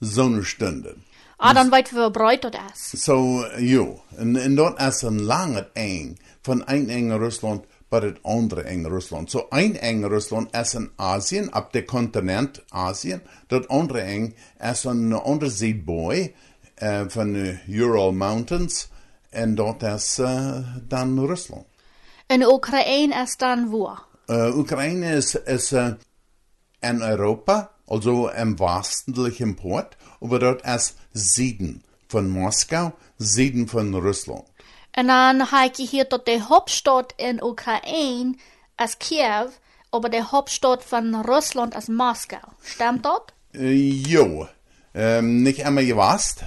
Sonnenstunden. 0.01 1.05
Ah, 1.39 1.55
dan 1.55 1.71
weten 1.71 1.97
we 1.97 2.03
hoe 2.03 2.11
breed 2.11 2.43
dat 2.43 2.55
is. 2.55 3.05
So, 3.05 3.45
jo, 3.59 4.03
en, 4.17 4.37
en 4.37 4.55
dat 4.55 4.81
is 4.81 5.03
een 5.03 5.23
lange 5.23 5.69
eng 5.73 6.19
van 6.43 6.63
een 6.67 6.89
enge 6.91 7.17
Rusland 7.17 7.65
bij 7.89 8.01
het 8.01 8.19
andere 8.23 8.63
enge 8.63 8.89
Rusland. 8.89 9.31
So, 9.31 9.47
een 9.51 9.79
enge 9.79 10.09
Rusland 10.09 10.57
is 10.57 10.75
in 10.75 10.91
Azië, 10.97 11.49
op 11.51 11.73
de 11.73 11.85
continent 11.85 12.65
Azië. 12.69 13.21
Dat 13.47 13.69
andere 13.69 14.01
eng 14.01 14.35
is 14.61 14.85
een 14.85 15.13
andere 15.13 15.51
zeeboy 15.51 16.35
uh, 16.83 17.03
van 17.07 17.59
Ural 17.69 18.13
Mountains. 18.13 18.89
En 19.31 19.55
dat 19.55 19.83
is 19.83 20.19
uh, 20.19 20.59
dan 20.89 21.27
Rusland. 21.27 21.67
En 22.27 22.43
Oekraïne 22.43 23.23
is 23.23 23.37
dan 23.37 23.71
waar? 23.71 24.03
Uh, 24.27 24.57
Oekraïne 24.57 25.17
is, 25.17 25.35
is 25.35 25.73
uh, 25.73 25.91
in 26.81 27.03
Europa, 27.03 27.71
also 27.87 28.29
im 28.29 28.59
westlichen 28.59 29.55
Port, 29.55 29.97
aber 30.21 30.39
dort 30.39 30.63
ist 30.67 30.97
Süden 31.13 31.83
von 32.09 32.29
Moskau, 32.29 32.93
Süden 33.19 33.69
von 33.69 33.95
Russland. 33.95 34.45
En 34.91 35.07
dan 35.07 35.47
ga 35.47 35.65
ik 35.65 35.77
hier 35.77 36.09
tot 36.09 36.25
de 36.25 36.43
hoofdstad 36.43 37.13
in 37.17 37.43
Oekraïne 37.43 38.35
is 38.77 38.97
Kiev, 38.97 39.51
aber 39.91 40.11
de 40.11 40.23
hoofdstad 40.23 40.85
van 40.85 41.23
Rusland 41.25 41.77
is 41.77 41.87
Moskou. 41.87 42.53
Stimmt 42.63 43.03
dat? 43.03 43.33
Äh, 43.53 44.03
jo, 44.07 44.49
ähm, 44.95 45.43
nicht 45.43 45.65
einmal 45.65 45.87
gewusst. 45.87 46.43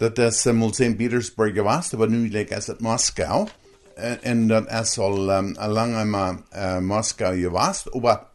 Das 0.00 0.36
ist 0.36 0.46
äh, 0.46 0.52
mal 0.54 0.72
St. 0.72 0.96
Petersburg 0.96 1.54
gewusst, 1.54 1.92
aber 1.92 2.08
like, 2.08 2.50
ist 2.52 2.70
es 2.70 2.80
Moskau. 2.80 3.48
Äh, 3.96 4.30
und 4.30 4.48
das 4.48 4.88
ist 4.88 4.98
all 4.98 5.28
ähm, 5.28 5.58
lange 5.60 6.04
mal 6.06 6.38
äh, 6.54 6.80
Moskau 6.80 7.32
gewusst. 7.32 7.90
Aber 7.94 8.30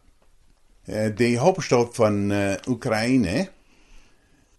äh, 0.86 1.10
die 1.10 1.40
Hauptstadt 1.40 1.94
von 1.94 2.30
äh, 2.30 2.58
Ukraine, 2.68 3.48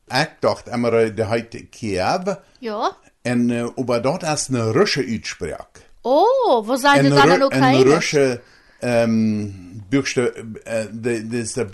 ich 0.10 0.28
dachte 0.42 0.72
immer, 0.72 0.92
äh, 0.92 1.14
die 1.14 1.24
heute 1.24 1.64
Kiew. 1.64 2.36
Ja. 2.60 2.92
En 3.24 3.50
uh, 3.50 3.72
aber 3.78 4.00
dort 4.00 4.24
ist 4.24 4.50
eine 4.50 4.74
russische 4.74 5.08
Uitspraak. 5.08 5.82
Oh, 6.02 6.66
wo 6.66 6.76
zijn 6.76 7.04
ze 7.04 7.10
Een, 7.10 7.16
dan 7.16 7.30
in 7.30 7.32
een 7.32 7.44
Oekraïne? 7.44 7.84
Russische 7.84 8.42
um, 8.82 9.84
Buchstabe, 9.90 10.46
uh, 10.66 10.86
de, 10.92 11.28
de 11.28 11.38
is 11.40 11.54
de 11.54 11.68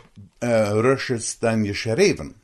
uh, 0.44 0.70
Russisch 0.70 1.40
dann 1.40 1.66
geschrieben. 1.66 2.36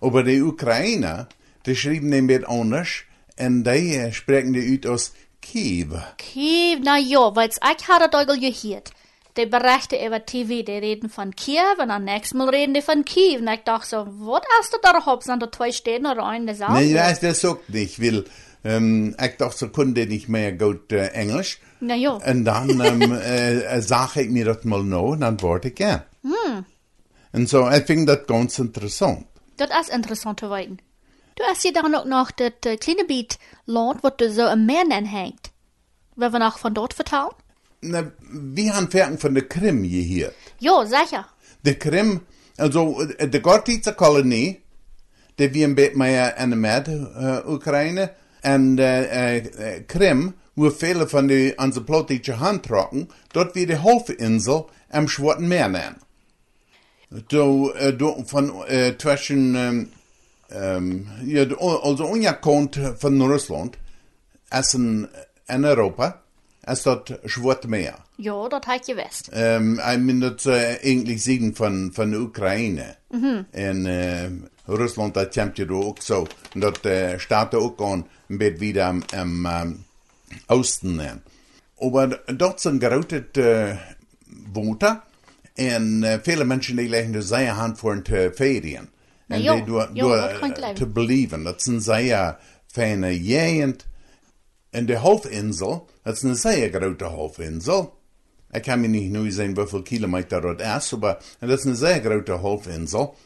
Aber 0.00 0.22
die 0.22 0.42
Ukrainer, 0.42 1.28
die 1.66 1.76
schreiben 1.76 2.10
den 2.10 2.26
mit 2.26 2.46
anders 2.46 3.06
En 3.36 3.62
die 3.62 3.98
eh, 3.98 4.12
spreken 4.12 4.52
die 4.52 4.70
uit 4.70 4.86
als 4.86 5.12
Kiev. 5.40 5.92
Kiew, 6.16 6.80
na 6.82 6.96
ja, 6.96 7.34
weil's 7.34 7.58
ich 7.58 7.86
hatte 7.86 8.08
Deugel 8.08 8.40
gehört. 8.40 8.92
Die 9.36 9.44
Berichte 9.44 10.02
über 10.02 10.24
TV, 10.24 10.62
die 10.62 10.78
reden 10.78 11.10
von 11.10 11.36
Kiew 11.36 11.76
und 11.78 11.90
am 11.90 12.04
nächsten 12.04 12.38
Mal 12.38 12.48
reden 12.48 12.72
die 12.72 12.80
von 12.80 13.04
Kiew. 13.04 13.40
Und 13.40 13.48
ich 13.48 13.60
dachte 13.64 13.86
so, 13.86 14.06
was 14.06 14.42
hast 14.58 14.72
du 14.72 14.78
da 14.82 14.92
überhaupt? 14.92 15.24
Sind 15.24 15.42
da 15.42 15.52
zwei 15.52 15.70
Städte 15.70 16.10
oder 16.10 16.24
ein 16.24 16.46
das 16.46 16.60
Nee, 16.70 16.94
das, 16.94 17.20
das 17.20 17.42
sagt 17.42 17.68
nicht, 17.68 18.00
weil 18.00 18.24
ähm, 18.64 19.14
ich 19.22 19.36
dachte, 19.36 19.58
so 19.58 19.68
konnte 19.68 20.06
nicht 20.06 20.30
mehr 20.30 20.52
gut 20.52 20.90
äh, 20.92 21.08
Englisch. 21.08 21.60
Na 21.80 21.94
ja. 21.94 22.12
Und 22.12 22.44
dann 22.46 22.80
ähm, 22.80 23.12
äh, 23.20 23.82
sage 23.82 24.22
ich 24.22 24.30
mir 24.30 24.46
das 24.46 24.64
mal 24.64 24.82
noch 24.82 25.10
und 25.10 25.20
dann 25.20 25.42
warte 25.42 25.68
ich 25.68 25.74
gern. 25.74 26.04
Und 27.32 27.50
so, 27.50 27.68
ich 27.68 27.84
finde 27.84 28.16
das 28.16 28.26
ganz 28.26 28.58
interessant. 28.58 29.26
Das 29.58 29.68
ist 29.82 29.94
interessant 29.94 30.40
zu 30.40 30.48
wissen. 30.48 30.80
Du 31.36 31.44
hast 31.44 31.70
dann 31.76 31.94
auch 31.94 32.06
noch 32.06 32.30
das 32.30 32.52
äh, 32.64 32.78
kleine 32.78 33.04
Beat 33.04 33.38
Land, 33.66 34.02
was 34.02 34.14
du 34.16 34.32
so 34.32 34.42
am 34.42 34.64
Meer 34.64 34.86
hängt. 34.88 35.50
Wollen 36.16 36.32
wir 36.32 36.38
noch 36.38 36.56
von 36.56 36.72
dort 36.72 36.94
vertrauen? 36.94 37.34
Na, 37.82 38.10
wir 38.20 38.74
haben 38.74 38.90
Ferien 38.90 39.18
von 39.18 39.34
der 39.34 39.46
Krim 39.46 39.84
hier. 39.84 40.32
Ja, 40.60 40.86
sicher. 40.86 41.26
De 41.62 41.74
Krim, 41.74 42.22
also 42.56 43.02
äh, 43.02 43.28
de 43.28 43.40
Gortitzer 43.40 43.92
Kolonie, 43.92 44.62
die 45.38 45.52
wir 45.52 45.74
bisschen 45.74 45.98
mehr 45.98 46.38
in 46.38 46.62
der 46.62 47.44
äh, 47.46 47.50
Ukraine, 47.50 48.10
und 48.42 48.78
äh, 48.78 49.36
äh, 49.36 49.82
Krim, 49.82 50.32
wo 50.54 50.70
viele 50.70 51.06
von 51.06 51.28
den 51.28 51.52
unsere 51.58 51.84
politische 51.84 52.40
Hand 52.40 52.64
trocken, 52.64 53.08
dort 53.34 53.54
wie 53.54 53.66
die 53.66 53.76
Halbinsel 53.78 54.64
am 54.88 55.06
Schwarzen 55.06 55.48
Meer 55.48 55.68
nennen. 55.68 55.96
Do, 57.28 57.72
äh, 57.72 57.92
von 58.24 58.52
äh, 58.68 58.96
zwischen, 58.96 59.92
ähm, 60.50 61.08
ähm, 61.20 61.28
ja, 61.28 61.44
also 61.58 62.06
ungekannt 62.06 62.80
von 62.98 63.20
Russland, 63.20 63.78
als 64.50 64.74
in, 64.74 65.08
in 65.48 65.64
Europa, 65.64 66.22
als 66.64 66.82
dort 66.82 67.18
Schwarze 67.24 67.68
Meer. 67.68 67.98
Ja, 68.18 68.48
das 68.48 68.66
hat 68.66 68.86
gewusst. 68.86 69.30
Um, 69.32 69.78
I 69.78 69.96
mean, 69.98 70.20
dat 70.20 70.44
uh, 70.46 70.82
egentlig 70.82 71.20
siden 71.20 71.54
van, 71.54 71.90
van 71.92 72.14
Oekraïne. 72.14 72.96
En 73.50 73.86
uh, 73.86 74.76
Rusland, 74.76 75.14
dat 75.14 75.34
komt 75.34 75.56
je 75.56 75.70
ook 75.70 76.02
zo. 76.02 76.26
Dat 76.54 76.86
uh, 76.86 77.18
staat 77.18 77.54
ook 77.54 77.82
aan 77.82 78.06
een 78.28 78.38
beetje 78.38 78.58
weer 78.58 78.82
am, 78.82 79.02
am 79.14 79.46
um, 79.46 79.84
oosten. 80.46 81.00
Uh. 81.00 81.90
Maar 81.92 82.36
dat 82.36 82.60
zijn 82.60 82.80
grote 82.80 83.26
uh, 83.32 83.76
woorden. 84.52 85.02
En 85.54 86.02
uh, 86.02 86.14
vele 86.22 86.44
mensen 86.44 86.76
die 86.76 86.88
leggen 86.88 87.12
de 87.12 87.22
zij 87.22 87.46
hand 87.46 87.78
voor 87.78 88.02
te 88.02 88.32
ferien. 88.34 88.88
En 89.26 89.42
ja, 89.42 89.54
die 89.54 89.64
doen, 89.64 89.76
ja, 89.76 89.86
doen, 89.86 90.10
dat 90.10 90.38
kan 90.38 90.50
ik 90.50 90.50
uh, 90.50 90.54
geloven. 90.54 90.74
te 90.74 90.86
beleven. 90.86 91.42
Dat 91.42 91.62
zijn 91.62 91.80
zij 91.80 92.36
fijne 92.66 93.22
jegend. 93.22 93.86
En 94.70 94.86
de 94.86 94.96
halfinsel, 94.96 95.88
dat 96.02 96.16
is 96.16 96.22
een 96.22 96.36
zeer 96.36 96.72
grote 96.72 97.04
halfinsel. 97.04 97.98
Ik 98.50 98.62
kan 98.62 98.80
me 98.80 98.86
niet 98.86 99.10
nu 99.10 99.30
zeggen 99.30 99.56
hoeveel 99.56 99.82
kilometer 99.82 100.40
dat 100.40 100.60
is, 100.60 100.90
maar 100.90 101.16
dat 101.38 101.58
is 101.58 101.64
een 101.64 101.76
zeer 101.76 102.00
grote 102.00 102.32
halfinsel. 102.32 103.16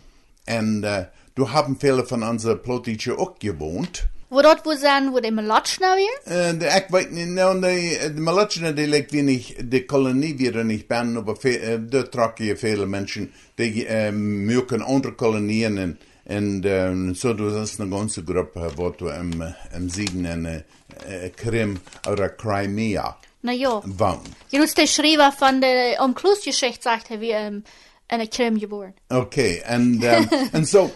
En 0.45 0.83
uh, 0.85 0.99
du 1.35 1.47
haben 1.47 1.77
viele 1.79 2.07
von 2.07 2.23
unseren 2.23 2.63
Politischen 2.63 3.17
auch 3.17 3.39
gewohnt. 3.39 4.09
Wo 4.31 4.41
wo 4.63 4.77
zijn, 4.77 5.11
wo 5.11 5.21
die 5.21 5.33
Melatschen 5.33 5.95
weer? 5.95 6.21
En 6.25 6.61
ik 6.61 6.87
weet 6.89 7.11
niet, 7.11 7.29
nou, 7.29 7.61
de, 7.61 8.13
de 8.15 8.21
Malachene, 8.21 8.73
die 8.73 8.87
lijkt 8.87 9.11
wie 9.11 9.23
niet, 9.23 9.71
de 9.71 9.85
kolonie 9.85 10.55
maar 10.89 11.37
ve, 11.39 11.61
uh, 11.61 11.91
daar 11.91 12.09
trokken 12.09 12.45
je 12.45 12.57
vele 12.57 12.87
mensen, 12.87 13.33
die 13.55 14.05
um, 14.05 14.45
merken 14.45 14.83
andere 14.83 15.15
kolonieën 15.15 15.79
en, 15.79 15.99
en 16.25 16.65
um, 16.65 17.15
zo, 17.15 17.35
dat 17.35 17.69
is 17.69 17.79
een 17.79 17.93
ganze 17.93 18.23
groep 18.25 18.73
wat 18.75 19.01
we 19.01 19.13
im, 19.13 19.43
im 19.73 20.25
in 20.25 20.45
uh, 20.45 20.53
uh, 20.53 21.31
Krim 21.35 21.81
oder 22.09 22.35
Crimea 22.37 23.17
Na 23.41 23.53
ja. 23.53 23.83
wohnen. 23.85 24.35
Je 24.47 24.59
doet 24.59 24.77
de 24.77 24.87
schrijver 24.87 25.33
van 25.33 25.61
de 25.61 25.97
omkloosgeschicht, 26.01 26.83
zegt 26.83 27.09
hij, 27.09 27.19
wie 27.19 27.35
um, 27.35 27.63
in 28.07 28.19
de 28.23 28.29
Krim 28.29 28.59
geboren. 28.59 28.95
Okay, 29.09 29.63
and 29.67 30.05
um, 30.05 30.29
and 30.53 30.69
so 30.69 30.91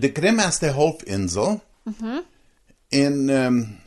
the 0.00 0.12
Krim 0.12 0.38
is 0.38 0.58
the 0.58 0.72
halfinsel 1.98 2.24
in 2.90 3.30
um, 3.30 3.78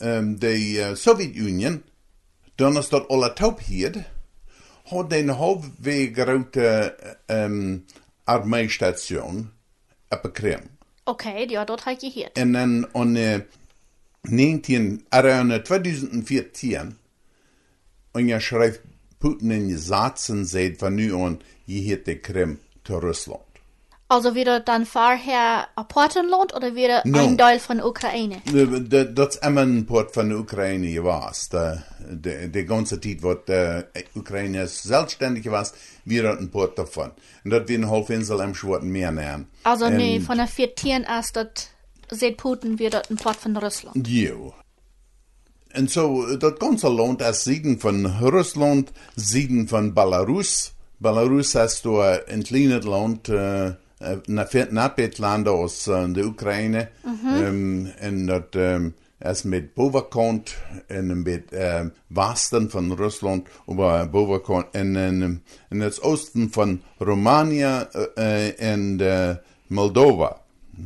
um, 0.00 0.38
the 0.38 0.80
uh, 0.80 0.94
Soviet 0.94 1.34
Union. 1.34 1.82
Alle 2.56 3.32
taubheid. 3.32 4.04
Had 4.84 5.12
een 5.12 5.28
halfweg 5.28 6.12
grote 6.12 6.96
um, 7.26 7.84
armeestation 8.24 9.52
op 10.08 10.22
de 10.22 10.30
Krim. 10.30 10.60
Okay, 11.04 11.46
dort 11.46 11.84
hat 11.84 12.02
ich 12.02 12.12
gehört. 12.12 12.36
En 12.36 12.52
dan 12.52 12.88
on 12.92 13.14
uh, 13.14 13.40
19, 14.22 15.04
around 15.08 15.64
2014, 15.64 16.98
en 18.12 18.26
je 18.26 18.40
schrijft 18.40 18.80
Putin 19.18 19.50
in 19.50 19.68
je 19.68 19.78
zaten 19.78 20.46
zegt 20.46 20.78
van 20.78 20.94
nu 20.94 21.14
aan, 21.14 21.40
je 21.64 22.02
de 22.02 22.18
Krim 22.18 22.60
te 22.82 22.98
Rusland. 22.98 23.43
Also 24.06 24.34
wieder 24.34 24.60
dann 24.60 24.84
vorher 24.86 25.66
ein 25.76 25.86
Portenland 25.88 26.54
oder 26.54 26.74
wieder 26.74 27.00
No. 27.04 27.18
ein 27.18 27.36
Teil 27.38 27.58
von 27.58 27.80
Ukraine? 27.82 28.36
De- 28.44 28.86
de- 28.88 29.12
Dat 29.12 29.32
is 29.34 29.38
immer 29.40 29.64
de 29.66 30.34
Oekraïne 30.36 30.92
geweest. 30.92 31.50
De, 31.50 31.78
de, 32.20 32.50
de 32.50 32.66
ganze 32.66 32.98
tijd 32.98 33.20
wat 33.20 33.46
de 33.46 33.86
Oekraïne 34.14 34.66
zelfstandig 34.66 35.44
was, 35.44 35.72
weer 36.04 36.22
dat 36.22 36.38
een 36.38 36.48
poort 36.48 36.76
daarvan. 36.76 37.12
En 37.42 37.50
dat 37.50 37.68
weer 37.68 37.78
een 37.78 37.84
halfinsel 37.88 38.42
am 38.42 38.54
Schwarzen 38.54 38.90
Meer 38.90 39.12
nemen. 39.12 39.48
Also 39.62 39.84
En- 39.86 39.96
nee, 39.96 40.20
von 40.20 40.36
der 40.36 40.48
14 40.48 41.04
erst 41.04 41.34
dat 41.34 41.70
seit 42.08 42.36
Putin 42.36 42.76
wieder 42.78 43.02
ein 43.10 43.16
Port 43.16 43.36
von 43.36 43.56
Russland. 43.56 44.06
Jo. 44.08 44.54
En 45.68 45.88
zo, 45.88 46.36
dat 46.36 46.54
ganze 46.62 46.88
land 46.88 47.20
is 47.20 47.42
Süden 47.42 47.80
van 47.80 48.06
Rusland, 48.20 48.90
Süden 49.16 49.68
van 49.68 49.92
Belarus. 49.92 50.72
Belarus 50.96 51.54
is 51.54 51.80
door 51.80 52.22
een 52.26 52.42
klein 52.42 52.82
land, 52.84 53.28
uh, 54.04 54.64
Nabetland 54.70 55.48
aus 55.48 55.86
uh, 55.88 56.04
de 56.12 56.24
Oekraïne. 56.24 56.88
Um, 57.04 57.86
en 57.86 58.26
dat 58.26 58.54
um, 58.54 58.94
is 59.18 59.42
met 59.42 59.74
bovenkant 59.74 60.56
en 60.86 61.22
met 61.22 61.52
um, 61.52 61.92
westen 62.06 62.70
van 62.70 62.94
Rusland, 62.96 63.48
over 63.66 64.10
bovenkant 64.10 64.66
en 64.72 64.96
en 64.96 65.42
en 65.68 65.80
het 65.80 66.02
oosten 66.02 66.48
van 66.52 66.82
Romania 66.98 67.88
uh, 67.94 68.02
uh, 68.14 68.60
en 68.60 68.98
uh, 69.00 69.30
Moldova. 69.66 70.40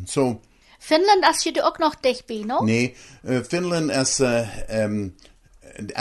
Zo. 0.07 0.41
Finnland 0.79 1.25
ist 1.31 1.43
hier 1.43 1.67
auch 1.67 1.79
noch 1.79 1.97
dicht 1.97 2.27
bei, 2.27 2.45
no? 2.47 2.65
Nee, 2.65 2.95
äh, 3.25 3.43
Finnland 3.43 3.91
ist, 3.91 4.21
äh, 4.21 4.45
ähm, 4.69 5.15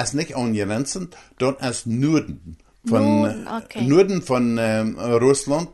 ist 0.02 0.14
nicht 0.14 0.36
angrenzen, 0.36 1.10
dort 1.38 1.62
ist 1.62 1.88
Norden 1.88 2.58
von, 2.86 3.22
Norden, 3.22 3.48
okay. 3.48 3.82
Norden 3.82 4.22
von 4.22 4.58
ähm, 4.60 4.98
Russland. 5.00 5.70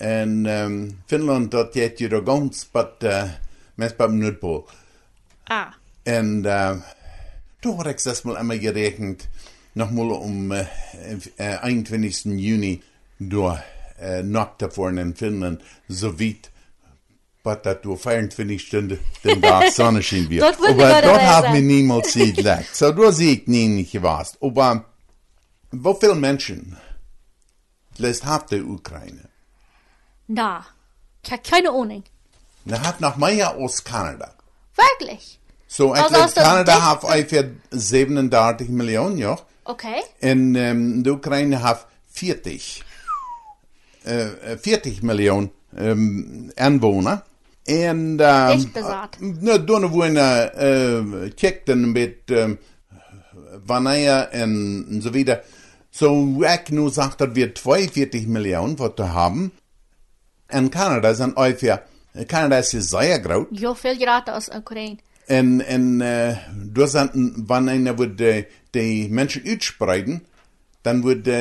Und 0.00 0.46
ähm, 0.46 0.98
Finnland, 1.06 1.52
dort 1.52 1.72
geht 1.72 1.98
jeder 1.98 2.22
ganz, 2.22 2.64
but, 2.66 3.02
äh, 3.02 3.26
meist 3.76 3.98
beim 3.98 4.18
Nordpol. 4.18 4.64
Ah. 5.48 5.72
Und 6.06 6.44
äh, 6.44 6.76
da 7.60 7.78
hat 7.78 7.86
ich 7.86 8.02
das 8.02 8.24
mal 8.24 8.36
einmal 8.36 8.58
gerechnet, 8.58 9.28
nochmal 9.74 10.10
um 10.12 10.52
äh, 10.52 10.66
äh, 11.36 11.56
21. 11.56 12.26
Juni, 12.26 12.82
da 13.18 13.62
äh, 14.00 14.22
Nacht 14.22 14.62
davor 14.62 14.90
in 14.90 15.14
Finnland, 15.16 15.62
so 15.88 16.20
weit, 16.20 16.50
was 17.42 17.62
das 17.62 17.80
du 17.82 17.96
24 17.96 18.60
Stunden 18.60 18.98
den 19.24 19.42
Tag 19.42 19.72
Sonne 19.72 20.02
schien 20.04 20.28
wird. 20.30 20.42
Dort 20.42 20.58
Aber 20.68 21.02
dort 21.02 21.22
haben 21.22 21.54
wir 21.54 21.62
niemals 21.62 22.12
sie 22.12 22.32
gelegt. 22.32 22.68
So, 22.74 22.92
da 22.92 23.10
sehe 23.10 23.34
ich 23.34 23.46
nie 23.46 23.68
nicht 23.68 23.92
gewusst. 23.92 24.38
Aber 24.40 24.84
wie 25.72 25.94
viele 25.98 26.14
Menschen 26.14 26.76
lässt 27.96 28.24
hat 28.24 28.50
die 28.52 28.62
Ukraine? 28.62 29.27
Na, 30.28 30.64
ich 31.24 31.32
habe 31.32 31.42
keine 31.42 31.70
Ahnung. 31.70 32.04
Na, 32.64 32.82
hat 32.82 33.00
noch 33.00 33.16
mehr 33.16 33.56
aus 33.56 33.82
Kanada. 33.82 34.34
Wirklich? 34.76 35.38
So, 35.66 35.94
ich 35.94 36.00
Also 36.00 36.40
Kanada 36.40 36.90
hat 36.90 37.04
ungefähr 37.04 37.50
37 37.70 38.68
Millionen, 38.68 39.18
ja. 39.18 39.38
Okay. 39.64 40.02
En 40.20 40.56
um, 40.56 41.02
de 41.02 41.10
Oekraïne 41.10 41.56
heeft 41.66 41.86
40, 42.06 42.82
uh, 44.06 44.56
40 44.60 45.02
miljoen 45.02 45.50
um, 45.78 46.50
inwoners. 46.54 47.20
En 47.64 47.98
um, 47.98 48.16
Dicht 48.16 48.72
bezat. 48.72 49.16
nou, 49.20 49.64
dan 49.64 49.90
we 49.90 50.08
uh, 50.08 51.30
kijken 51.34 51.92
met 51.92 52.14
um, 52.26 52.58
wanneer 53.66 54.28
en, 54.28 54.84
en 54.90 55.02
zo 55.02 55.10
wieder. 55.10 55.42
So, 55.90 56.42
ik 56.42 56.70
nu 56.70 56.90
zeg 56.90 57.16
dat 57.16 57.32
we 57.32 57.52
42 57.52 58.26
miljoen 58.26 58.76
wat 58.76 58.96
te 58.96 59.02
En 60.48 60.68
Canada 60.70 61.14
zijn 61.14 61.36
ongeveer, 61.36 61.82
Canada 62.26 62.56
is 62.56 62.68
zeer 62.70 63.20
groot. 63.22 63.46
Ja, 63.50 63.74
veel 63.74 63.94
gratis 63.96 64.32
aus 64.34 64.48
Ukraine. 64.56 64.96
En, 65.26 65.66
en 65.66 66.00
uh, 66.00 66.36
door 66.54 66.88
zijn, 66.88 67.32
wanneer 67.46 67.96
we 67.96 68.14
de, 68.14 68.48
de 68.70 69.06
mensen 69.10 69.42
uitspreiden, 69.44 70.26
dan 70.82 71.00
wordt 71.00 71.26
uh, 71.28 71.40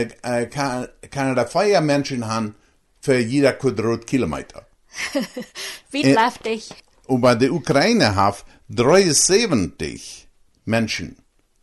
Ka- 0.49 0.87
Canada 1.09 1.47
vier 1.47 1.83
mensen 1.83 2.21
hebben 2.23 2.55
voor 2.99 3.19
jeder 3.21 3.55
Quadratkilometer. 3.55 4.63
Wie 5.91 6.03
Äh, 6.03 6.11
bleibt 6.13 6.43
dich? 6.43 6.67
Aber 7.07 7.35
die 7.37 7.49
Ukraine 7.51 8.03
hat 8.13 8.43
73 8.67 10.27
Menschen 10.65 11.15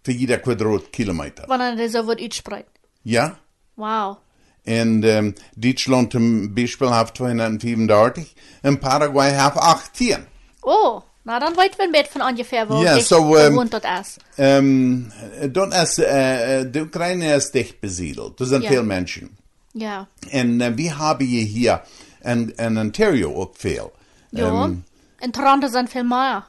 für 0.03 0.13
jeder 0.13 0.39
Quadratkilometer. 0.39 1.45
Wanneer 1.49 1.79
er 1.79 1.91
so 1.91 2.07
wird 2.07 2.21
uitspreekt. 2.21 2.79
Ja? 3.03 3.39
Wow. 3.77 4.17
Und 4.66 5.05
ähm, 5.05 5.35
Deutschland 5.57 6.12
zum 6.12 6.55
Beispiel 6.55 6.88
hat 6.90 7.16
235 7.16 8.35
und 8.62 8.81
Paraguay 8.81 9.35
hat 9.37 9.57
18. 9.57 10.27
Oh, 10.62 11.03
na 11.24 11.38
dan 11.38 11.55
weten 11.57 11.77
we 11.79 11.85
een 11.85 11.90
beetje 11.92 12.12
van 12.18 12.22
ongeveer 12.22 12.66
waar 12.66 12.83
Ja, 12.83 12.94
dicht 12.94 13.07
so, 13.09 13.37
ähm, 13.37 13.53
gewohnt 13.53 13.70
dat 13.72 13.85
is. 14.00 14.16
Ähm, 14.38 15.12
dort 15.53 15.74
ist, 15.74 15.98
äh, 15.98 16.64
die 16.70 16.81
Ukraine 16.81 17.35
ist 17.37 17.53
dicht 17.53 17.81
besiedelt. 17.81 18.40
Das 18.40 18.48
sind 18.48 18.62
Ja. 18.62 18.70
viele 18.70 18.83
Menschen. 18.83 19.37
Ja. 19.74 20.07
Und 20.33 20.61
äh, 20.61 20.77
wir 20.77 20.98
haben 20.98 21.27
hier 21.27 21.83
in, 22.22 22.48
in 22.59 22.79
Ontario 22.79 23.35
auch 23.42 23.55
viel. 23.55 23.90
Ja. 24.31 24.64
Ähm, 24.64 24.85
en 25.20 25.33
Toronto 25.33 25.68
veel 25.68 26.05
meer. 26.05 26.44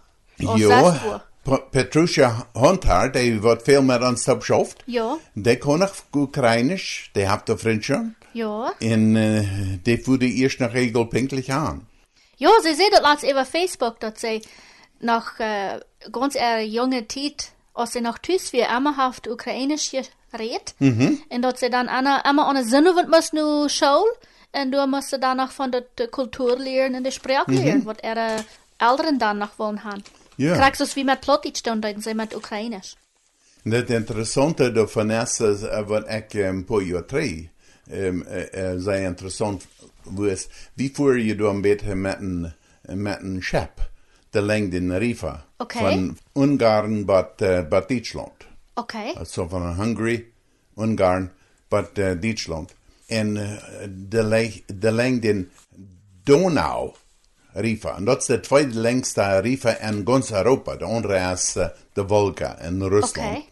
Als 0.45 0.59
ja, 0.61 1.21
Patricia 1.45 2.47
Hunter, 2.55 3.09
die 3.09 3.41
wird 3.43 3.61
viel 3.61 3.81
mit 3.81 4.01
uns 4.01 4.25
geschafft. 4.25 4.83
Ja. 4.87 5.17
Die 5.35 5.55
kann 5.57 5.83
auch 5.83 5.93
Ukrainisch, 6.13 7.11
die 7.15 7.27
hat 7.27 7.47
der 7.47 7.57
Freundin. 7.57 8.15
Ja. 8.33 8.73
Und 8.81 9.15
äh, 9.15 9.43
die 9.85 10.05
wurde 10.07 10.27
erst 10.27 10.59
nach 10.59 10.73
Regel 10.73 11.05
pünktlich 11.05 11.53
an. 11.53 11.87
Ja, 12.37 12.49
ze 12.63 12.73
zei 12.75 12.89
dat 12.89 13.01
laatst 13.01 13.25
over 13.25 13.45
Facebook, 13.45 13.99
dat 13.99 14.19
ze 14.19 14.41
nog 14.99 15.33
uh, 15.39 15.79
ganz 16.11 16.35
er 16.35 16.65
jonge 16.65 17.05
tijd, 17.05 17.53
als 17.71 17.91
ze 17.91 17.99
nog 17.99 18.17
thuis 18.19 18.51
weer 18.51 18.69
immer 18.77 18.93
haft 18.93 19.27
Oekraïnisch 19.27 19.91
gereed, 20.31 20.73
Mhm. 20.77 21.13
en 21.29 21.41
dat 21.41 21.59
ze 21.59 21.69
dan 21.69 21.87
Anna, 21.87 22.23
immer 22.23 22.43
aan 22.43 22.55
de 22.55 22.63
zin 22.63 22.83
wat 22.93 23.07
moest 23.07 23.31
nu 23.31 23.69
school, 23.69 24.17
en 24.51 24.69
du 24.69 24.85
moest 24.85 25.09
ze 25.09 25.17
dan 25.17 25.35
nog 25.35 25.53
van 25.53 25.69
de, 25.69 25.85
de 25.93 26.09
cultuur 26.09 26.57
leren 26.57 26.93
en 26.93 27.03
de 27.03 27.11
spraak 27.11 27.47
leren, 27.47 27.83
wat 27.83 27.97
er 28.01 28.17
uh, 28.17 28.33
elderen 28.77 29.17
dan 29.17 29.49
nog 30.37 30.47
willen 30.47 30.47
gaan. 30.47 30.47
Mhm. 30.47 30.47
Ja. 30.47 30.53
Krijg 30.55 30.75
zoals 30.75 30.93
wie 30.93 31.03
met 31.03 31.19
Plotitsch 31.19 31.61
doen, 31.63 31.79
dat 31.79 31.95
ze 32.03 32.13
met 32.13 32.35
Oekraïnisch. 32.35 32.95
Und 33.65 33.71
das 33.73 33.89
Interessante 33.89 34.71
davon 34.71 35.09
ist, 35.09 35.39
dass, 35.39 35.63
äh, 35.63 35.83
was 35.87 36.03
ich 36.07 36.35
ähm, 36.35 36.57
ein 36.59 36.65
paar 36.65 36.81
Jahre 36.81 37.03
drei, 37.07 37.49
ähm, 37.89 38.23
äh, 38.27 38.43
äh, 38.51 38.79
sehr 38.79 39.07
interessant 39.07 39.65
was, 40.03 40.47
wie 40.75 40.89
fuhr 40.89 41.15
ihr 41.15 41.35
da 41.35 41.51
mit, 41.53 41.83
mit 41.83 42.15
einem, 42.17 42.53
mit 42.87 43.17
einem 43.19 43.41
Schiff, 43.41 43.69
der 44.33 44.41
längt 44.43 44.73
in 44.75 44.91
Rifa, 44.91 45.43
Okay. 45.57 45.79
von 45.79 46.17
Ungarn 46.33 47.05
bis, 47.07 47.25
äh, 47.47 47.63
bis 47.67 47.87
Deutschland. 47.87 48.45
Okay. 48.75 49.13
Also 49.15 49.47
von 49.49 49.77
Hungary, 49.77 50.25
Ungarn, 50.75 51.31
bis 51.69 51.85
äh, 51.97 52.15
Deutschland. 52.15 52.75
Und 53.09 53.37
äh, 53.37 53.57
der, 53.87 54.23
le- 54.23 54.61
der 54.67 54.91
längt 54.91 55.25
in 55.25 55.49
Donau, 56.25 56.93
Rifa. 57.55 57.95
Und 57.97 58.05
das 58.05 58.19
ist 58.19 58.29
der 58.29 58.43
zweitlängste 58.43 59.43
Rifa 59.43 59.71
in 59.71 60.05
ganz 60.05 60.31
Europa. 60.31 60.75
Der 60.75 60.87
andere 60.87 61.33
ist 61.33 61.55
äh, 61.57 61.69
der 61.95 62.09
Volga 62.09 62.53
in 62.67 62.81
Russland. 62.81 63.43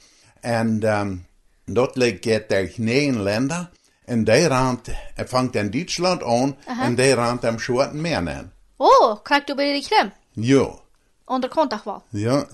Okay. 0.41 0.61
Und 0.61 0.83
ähm, 0.85 1.25
dort 1.67 1.95
liegt 1.95 2.21
geht 2.23 2.51
durch 2.51 2.77
neun 2.79 3.23
Länder. 3.23 3.71
Und 4.05 4.25
der 4.25 4.51
Rand, 4.51 4.91
fängt 5.27 5.55
in 5.55 5.71
Deutschland 5.71 6.23
an 6.23 6.55
und 6.85 6.97
der 6.97 7.17
Rand 7.17 7.45
am 7.45 7.57
Schwarzen 7.57 8.01
Meer 8.01 8.17
an. 8.17 8.51
Oh, 8.77 9.15
krijg 9.23 9.45
du 9.45 9.55
bij 9.55 9.71
de 9.73 9.81
Krim? 9.81 10.11
Ja, 10.35 10.77
Onder 11.25 11.49
kontak 11.49 11.85
wel. 11.85 12.03
ja. 12.11 12.45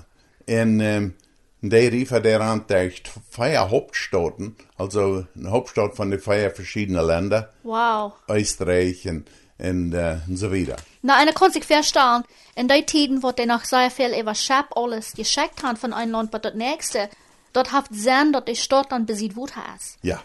Und 0.47 0.79
ähm, 0.79 1.15
der 1.61 1.91
Rifa, 1.91 2.19
der 2.19 2.39
Rand 2.39 2.69
durch 2.69 3.01
vier 3.31 3.67
Hauptstaaten, 3.69 4.55
also 4.77 5.25
eine 5.35 5.49
Hauptstadt 5.49 5.95
von 5.95 6.11
den 6.11 6.19
vier 6.19 6.51
verschiedenen 6.51 7.05
Ländern, 7.07 7.45
Wow. 7.63 8.13
Österreich 8.29 9.07
und, 9.07 9.27
und, 9.59 9.93
äh, 9.93 10.17
und 10.27 10.37
so 10.37 10.51
weiter. 10.51 10.75
Na, 11.01 11.19
en 11.19 11.25
dan 11.25 11.33
kon 11.33 11.53
ik 11.53 11.63
verstaan, 11.63 12.23
in 12.53 12.67
die 12.67 12.83
tijden 12.83 13.19
wordt 13.19 13.39
er 13.39 13.45
nog 13.45 13.65
zeer 13.65 13.91
veel 13.91 14.13
over 14.13 14.35
schap 14.35 14.73
alles 14.73 15.11
geschickt 15.15 15.61
han 15.61 15.77
van 15.77 15.93
een 15.93 16.09
land, 16.09 16.31
maar 16.31 16.41
dat 16.41 16.53
nächste, 16.53 17.09
dat 17.51 17.69
heeft 17.69 17.89
zin 17.91 18.31
dat 18.31 18.45
de 18.45 18.55
stad 18.55 18.89
dan 18.89 19.05
bezit 19.05 19.33
wordt 19.33 19.53
is. 19.77 19.95
Ja. 19.99 20.21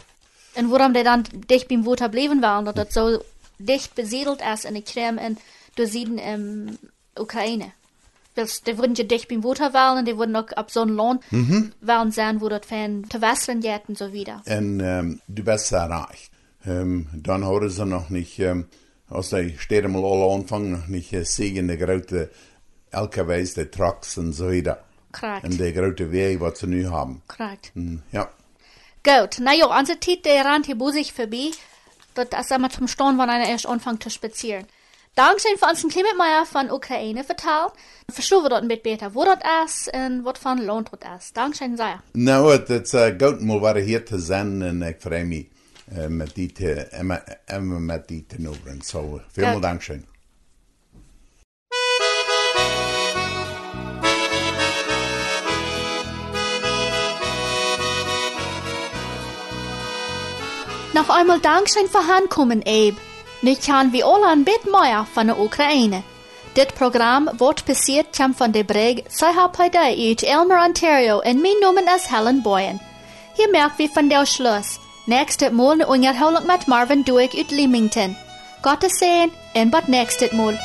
En 0.52 0.68
waarom 0.68 0.92
die 0.92 1.02
dan 1.02 1.24
dicht 1.46 1.66
beim 1.66 1.82
Water 1.82 2.08
blijven 2.08 2.40
willen, 2.40 2.64
dat 2.64 2.76
het 2.76 2.92
zo 2.92 3.22
dicht 3.56 3.94
besiedeld 3.94 4.40
is 4.40 4.64
in 4.64 4.72
de 4.72 4.82
Krim 4.82 5.18
en 5.18 5.38
door 5.74 5.86
Süden 5.86 6.18
in 6.18 6.78
Oekraïne. 7.14 7.72
Dus 8.32 8.60
die 8.60 8.74
würden 8.74 8.94
ja 8.94 9.04
dicht 9.04 9.28
beim 9.28 9.40
Water 9.40 9.72
willen 9.72 9.96
en 9.96 10.04
die 10.04 10.14
würden 10.14 10.36
ook 10.36 10.58
op 10.58 10.70
zo'n 10.70 10.92
land 10.92 11.24
willen 11.78 12.12
zijn, 12.12 12.38
wo 12.38 12.48
dat 12.48 12.66
van 12.66 13.04
te 13.08 13.18
wasseren 13.18 13.62
geht 13.62 13.82
en 13.86 13.96
so 13.96 14.12
wieder. 14.12 14.42
Und 14.44 14.80
ähm, 14.80 15.20
du 15.26 15.42
bist 15.42 15.66
sehr 15.66 15.88
reich. 15.88 16.30
Ähm, 16.66 17.06
dann 17.12 17.44
haben 17.44 17.68
sie 17.68 17.84
noch 17.84 18.08
nicht, 18.08 18.38
ähm, 18.38 18.66
als 19.08 19.30
die 19.30 19.56
Städte 19.58 19.88
mal 19.88 20.04
alle 20.04 20.34
anfangen, 20.34 20.84
nicht 20.88 21.12
äh, 21.12 21.24
sehen, 21.24 21.68
die 21.68 21.78
großen 21.78 22.28
LKWs, 22.90 23.54
die 23.54 23.66
Trucks 23.66 24.18
und 24.18 24.32
so 24.32 24.50
weiter. 24.50 24.84
Korrekt. 25.12 25.44
Und 25.44 25.58
die 25.58 25.72
großen 25.72 26.10
Wege, 26.12 26.40
was 26.40 26.58
sie 26.58 26.66
nu 26.66 26.90
haben. 26.90 27.22
Korrekt. 27.28 27.72
Ja. 28.12 28.28
Gut, 29.02 29.38
na 29.40 29.52
ja, 29.52 29.66
onze 29.78 29.98
tijd 29.98 30.24
der 30.24 30.44
rand 30.44 30.66
hier 30.66 30.92
sich 30.92 31.12
vorbei. 31.12 31.50
Dat 32.14 32.32
is 32.32 32.50
immer 32.50 32.70
zum 32.70 32.88
Staunen, 32.88 33.18
wann 33.18 33.28
einer 33.28 33.48
erst 33.48 33.66
anfängt 33.66 34.02
zu 34.02 34.08
spazieren. 34.08 34.66
Dankeschön 35.16 35.58
für 35.58 35.66
uns 35.66 35.84
ein 35.84 35.90
Klimatmeier 35.90 36.46
von 36.46 36.70
Ukraine 36.70 37.22
vertellen. 37.22 37.70
Verstehen 38.10 38.42
wir 38.42 38.48
dort 38.48 38.62
ein 38.62 38.68
bisschen 38.68 38.82
besser, 38.98 39.14
wo 39.14 39.24
das 39.24 39.86
ist 39.86 39.94
und 39.94 40.24
was 40.24 40.38
von 40.38 40.58
Lohn 40.58 40.84
das 41.00 41.26
ist. 41.26 41.36
Dankeschön 41.36 41.76
sehr. 41.76 42.02
Nou, 42.14 42.50
het 42.50 42.70
is 42.70 42.94
uh, 42.94 43.12
goed 43.18 43.40
om 43.40 43.60
weer 43.60 43.76
hier 43.76 44.04
te 44.04 44.18
zijn 44.18 44.62
en 44.62 44.82
ik 44.82 44.96
vreem 45.00 45.28
me 45.28 45.46
uh, 45.92 46.06
met 46.06 46.34
die 46.34 46.52
te, 46.52 46.74
emma, 46.74 47.22
emma 47.44 47.78
met 47.78 48.08
die 48.08 48.24
te 48.26 48.40
noemen. 48.40 48.82
So, 48.82 49.20
veel 49.32 49.52
Goed. 49.52 49.62
dank 49.62 49.82
schön. 49.82 50.04
Noch 60.94 61.10
einmal 61.10 61.40
Dankeschön 61.40 61.88
für 61.88 62.06
Handkommen, 62.06 62.60
Abe. 62.60 62.96
Nu 63.40 63.54
kan 63.56 63.90
vi 63.90 64.02
alle 64.02 64.32
een 64.32 64.44
bit 64.44 64.64
meer 64.64 65.04
van 65.12 65.26
de 65.26 65.38
Oekraïne. 65.38 66.02
Dit 66.52 66.74
programma 66.74 67.32
wordt 67.36 67.64
passiert 67.64 68.10
kwam 68.10 68.34
van 68.34 68.50
de 68.50 68.64
breg 68.64 68.94
Saihapaidai 69.08 70.08
uit 70.08 70.22
Elmer, 70.22 70.64
Ontario 70.64 71.20
en 71.20 71.40
mijn 71.40 71.58
naam 71.60 71.78
is 71.78 72.06
Helen 72.06 72.42
Boyen. 72.42 72.80
Hier 73.34 73.50
merkt 73.50 73.76
wie 73.76 73.90
van 73.92 74.08
der 74.08 74.26
Schluss. 74.26 74.83
Nächstes 75.06 75.52
Mal 75.52 75.72
eine 75.72 75.86
Unterhaltung 75.86 76.46
mit 76.46 76.66
Marvin 76.66 77.04
Duig 77.04 77.34
uit 77.34 77.50
Leamington. 77.50 78.16
Gottes 78.62 78.92
sehen 78.98 79.30
en 79.52 79.70
bat 79.70 79.86
nächstes 79.86 80.32
Mal. 80.32 80.58